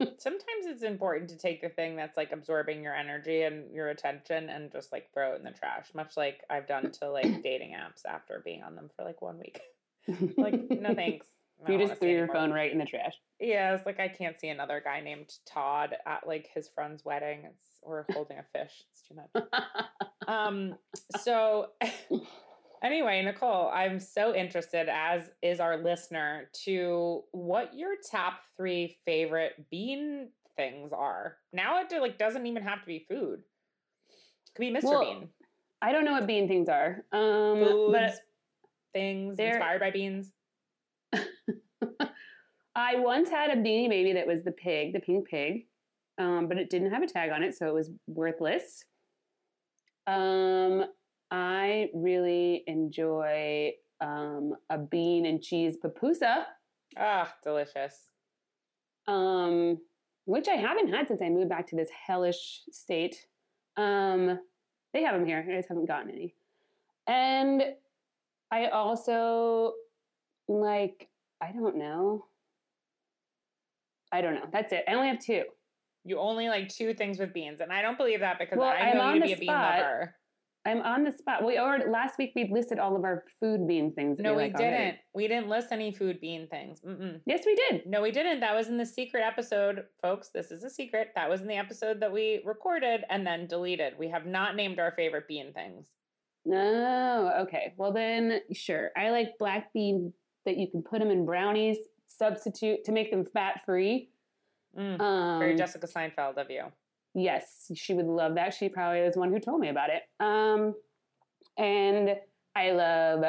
[0.00, 4.48] Sometimes it's important to take the thing that's like absorbing your energy and your attention
[4.48, 7.72] and just like throw it in the trash, much like I've done to like dating
[7.72, 9.60] apps after being on them for like one week.
[10.38, 11.26] like, no thanks.
[11.66, 12.36] I You just threw your anymore.
[12.36, 13.14] phone right in the trash.
[13.40, 17.40] Yeah, it's like I can't see another guy named Todd at like his friend's wedding.
[17.46, 18.84] It's or holding a fish.
[18.92, 19.44] It's too much.
[20.28, 20.74] Um.
[21.22, 21.68] So
[22.82, 29.66] anyway, Nicole, I'm so interested, as is our listener, to what your top three favorite
[29.70, 31.36] bean things are.
[31.52, 33.40] Now it like doesn't even have to be food.
[34.10, 34.84] It could be Mr.
[34.84, 35.28] Well, Bean.
[35.80, 37.04] I don't know what bean things are.
[37.12, 38.14] Um, Foods, but
[38.92, 40.32] things they're- inspired by beans.
[42.74, 45.66] I once had a beanie baby that was the pig, the pink pig,
[46.18, 48.84] um, but it didn't have a tag on it, so it was worthless.
[50.06, 50.84] Um,
[51.30, 56.44] I really enjoy um, a bean and cheese pupusa,
[56.96, 57.94] Ah, delicious.
[59.06, 59.78] um,
[60.24, 63.26] which I haven't had since I moved back to this hellish state.
[63.76, 64.38] Um,
[64.92, 65.44] they have them here.
[65.46, 66.34] I just haven't gotten any.
[67.06, 67.62] And
[68.50, 69.74] I also
[70.48, 71.08] like,
[71.42, 72.24] I don't know.
[74.12, 74.46] I don't know.
[74.50, 74.84] That's it.
[74.88, 75.44] I only have two.
[76.04, 78.90] You only like two things with beans, and I don't believe that because Well, I
[78.90, 80.14] I'm know you to be a bean lover.
[80.68, 81.44] I'm on the spot.
[81.44, 84.18] We already last week we listed all of our food bean things.
[84.18, 84.74] No, we like didn't.
[84.74, 84.98] already.
[85.14, 86.80] We didn't list any food bean things.
[86.80, 87.20] Mm-mm.
[87.26, 87.86] Yes, we did.
[87.86, 88.40] No, we didn't.
[88.40, 90.28] That was in the secret episode, folks.
[90.34, 91.08] This is a secret.
[91.14, 93.94] That was in the episode that we recorded and then deleted.
[93.98, 95.88] We have not named our favorite bean things.
[96.44, 97.74] No, okay.
[97.76, 98.90] Well then, sure.
[98.96, 100.12] I like black bean
[100.46, 104.10] that you can put them in brownies, substitute to make them fat free.
[104.78, 106.64] Mm, Um, very Jessica Seinfeld of you.
[107.18, 108.54] Yes, she would love that.
[108.54, 110.02] She probably was the one who told me about it.
[110.20, 110.74] Um,
[111.56, 112.16] and
[112.54, 113.24] I love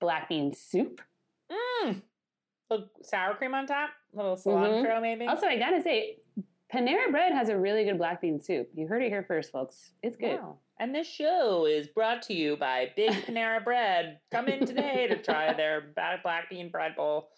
[0.00, 1.00] black bean soup.
[1.50, 2.02] Mm.
[2.70, 5.26] Little sour cream on top, little cilantro maybe.
[5.26, 6.18] Also, I gotta say,
[6.72, 8.68] Panera Bread has a really good black bean soup.
[8.74, 9.92] You heard it here first, folks.
[10.02, 10.40] It's good.
[10.40, 10.58] Wow.
[10.80, 14.18] And this show is brought to you by Big Panera Bread.
[14.32, 17.28] Come in today to try their black bean bread bowl.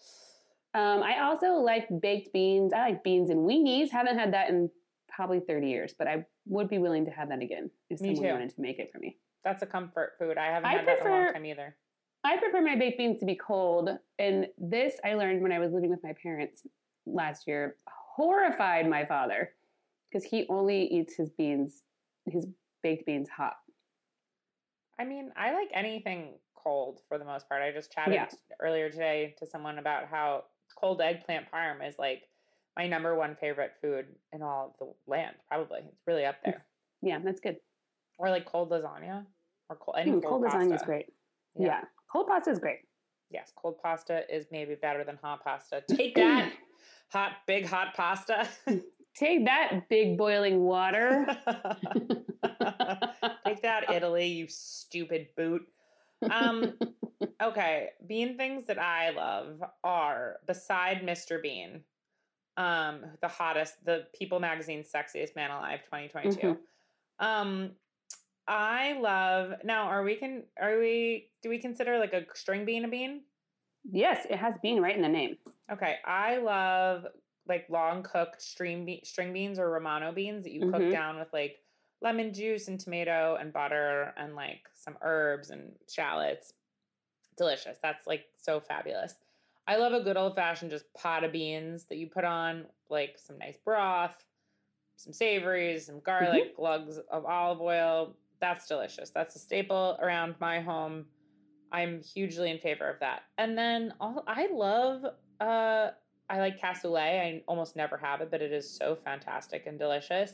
[0.73, 2.73] Um, I also like baked beans.
[2.73, 3.89] I like beans and weenies.
[3.89, 4.69] Haven't had that in
[5.17, 8.23] probably 30 years, but I would be willing to have that again if Me someone
[8.23, 8.33] too.
[8.33, 9.17] wanted to make it for me.
[9.43, 10.37] That's a comfort food.
[10.37, 11.75] I haven't I had that in a long time either.
[12.23, 13.89] I prefer my baked beans to be cold.
[14.19, 16.61] And this I learned when I was living with my parents
[17.07, 17.77] last year.
[18.15, 19.53] Horrified my father
[20.11, 21.81] because he only eats his beans,
[22.25, 22.45] his
[22.83, 23.55] baked beans hot.
[24.99, 27.63] I mean, I like anything cold for the most part.
[27.63, 28.27] I just chatted Yeah.
[28.59, 30.45] earlier today to someone about how
[30.75, 32.23] cold eggplant parm is like
[32.77, 35.35] my number one favorite food in all of the land.
[35.47, 36.63] Probably, it's really up there.
[37.01, 37.57] Yeah, that's good.
[38.19, 39.25] Or like cold lasagna,
[39.69, 41.07] or cold any Mm, cold, cold lasagna is great.
[41.59, 41.81] Yeah.
[42.11, 42.79] cold pasta is great.
[43.31, 45.83] Yes, cold pasta is maybe better than hot pasta.
[45.89, 46.51] Take that,
[47.09, 48.47] hot big hot pasta.
[49.15, 51.25] Take that, big boiling water.
[53.45, 55.67] Take that, Italy, you stupid boot.
[56.29, 56.73] Um,
[57.41, 61.41] okay, bean things that I love are beside Mr.
[61.41, 61.81] Bean,
[62.57, 66.39] um, the hottest, the People Magazine sexiest man alive, 2022.
[66.39, 66.57] Mhm.
[67.25, 67.71] Um,
[68.47, 69.83] I love now.
[69.87, 73.23] Are we can are we do we consider like a string bean a bean?
[73.89, 75.37] yes, it has bean right in the name.
[75.71, 77.05] Okay, I love
[77.47, 80.91] like long cooked string be- string beans or romano beans that you cook Mhm.
[80.91, 81.61] down with like
[82.01, 86.53] lemon juice and tomato and butter and like some herbs and shallots.
[87.37, 87.77] Delicious.
[87.81, 89.15] That's like so fabulous.
[89.67, 93.17] I love a good old fashioned just pot of beans that you put on like
[93.17, 94.15] some nice broth,
[94.95, 98.15] some savories, some garlic, lugs of olive oil.
[98.39, 99.09] That's delicious.
[99.09, 101.05] That's a staple around my home.
[101.71, 103.23] I'm hugely in favor of that.
[103.37, 105.03] And then all, I love
[105.41, 105.91] uh
[106.29, 107.19] I like cassoulet.
[107.21, 110.31] I almost never have it, but it is so fantastic and delicious.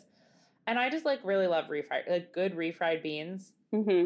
[0.67, 3.53] And I just like really love refried like good refried beans.
[3.71, 4.05] hmm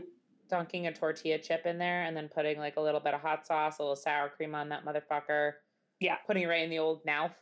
[0.49, 3.45] Dunking a tortilla chip in there and then putting like a little bit of hot
[3.45, 5.53] sauce, a little sour cream on that motherfucker.
[5.99, 6.15] Yeah.
[6.25, 7.33] Putting it right in the old mouth.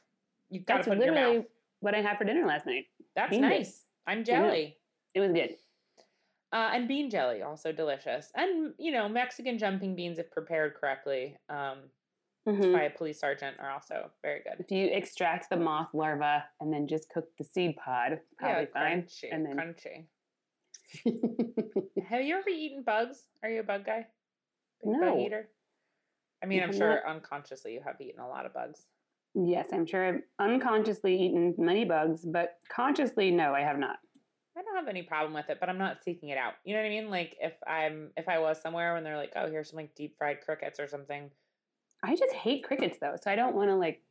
[0.49, 1.45] You've got to put it in your mouth.
[1.81, 2.85] what I had for dinner last night.
[3.15, 3.83] That's bean nice.
[4.07, 4.77] I'm jelly.
[5.13, 5.55] It was good.
[6.53, 8.31] Uh, and bean jelly, also delicious.
[8.35, 11.89] And, you know, Mexican jumping beans, if prepared correctly um,
[12.47, 12.71] Mhm.
[12.73, 14.53] by a police sergeant, are also very good.
[14.59, 18.69] If you extract the moth larva and then just cook the seed pod, probably yeah,
[18.71, 19.01] fine.
[19.03, 20.05] crunchy, And then crunchy.
[22.09, 23.23] Have you ever eaten bugs?
[23.43, 24.05] Are you a bug guy?
[24.83, 25.19] Big bug No.
[25.25, 25.49] eater?
[26.43, 28.85] I mean, I'm sure unconsciously you have eaten a lot of bugs.
[29.33, 33.97] yes, I'm sure I've unconsciously eaten many bugs, but consciously, no, I have not.
[34.57, 36.53] I don't have any problem with it, but I'm not seeking it out.
[36.63, 37.09] You know what I mean?
[37.09, 40.17] Like if I'm if I was somewhere when they're like, oh, here's some like deep
[40.17, 41.29] fried crickets or something.
[42.03, 44.01] I just hate crickets though, so I don't want to like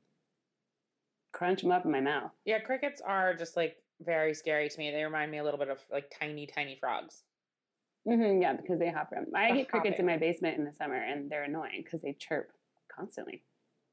[1.33, 2.31] crunch them up in my mouth.
[2.45, 4.91] Yeah, crickets are just like very scary to me.
[4.91, 7.23] They remind me a little bit of like tiny, tiny frogs.
[8.07, 9.29] hmm yeah, because they hop around.
[9.35, 12.51] I get crickets in my basement in the summer, and they're annoying because they chirp
[12.95, 13.43] constantly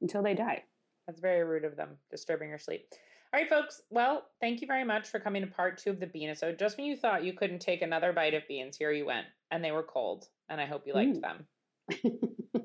[0.00, 0.62] until they die.
[1.06, 2.86] That's very rude of them, disturbing your sleep.
[3.34, 3.80] All right, folks.
[3.90, 6.58] Well, thank you very much for coming to part two of the bean episode.
[6.58, 9.64] Just when you thought you couldn't take another bite of beans, here you went, and
[9.64, 10.26] they were cold.
[10.50, 11.22] And I hope you liked Mm.
[11.22, 12.26] them.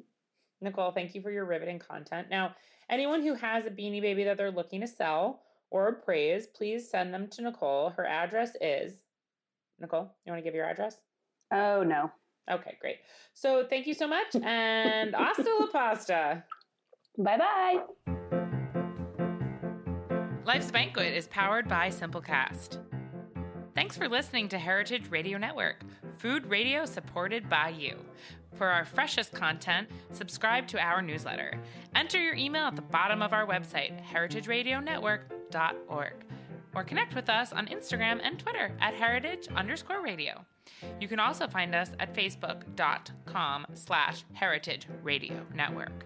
[0.61, 2.27] Nicole, thank you for your riveting content.
[2.29, 2.55] Now,
[2.89, 7.13] anyone who has a beanie baby that they're looking to sell or praise, please send
[7.13, 7.89] them to Nicole.
[7.89, 9.01] Her address is
[9.79, 10.11] Nicole.
[10.25, 10.97] You want to give your address?
[11.51, 12.11] oh no.
[12.49, 12.97] Okay, great.
[13.33, 16.43] So thank you so much, and hasta la pasta.
[17.17, 17.83] Bye bye.
[20.45, 22.77] Life's Banquet is powered by Simplecast.
[23.75, 25.83] Thanks for listening to Heritage Radio Network,
[26.17, 27.97] food radio supported by you.
[28.55, 31.59] For our freshest content, subscribe to our newsletter.
[31.95, 33.99] Enter your email at the bottom of our website,
[35.51, 36.13] heritageradionetwork.org,
[36.75, 40.45] or connect with us on Instagram and Twitter at heritage underscore radio.
[40.99, 46.05] You can also find us at facebook.com slash heritage radio network.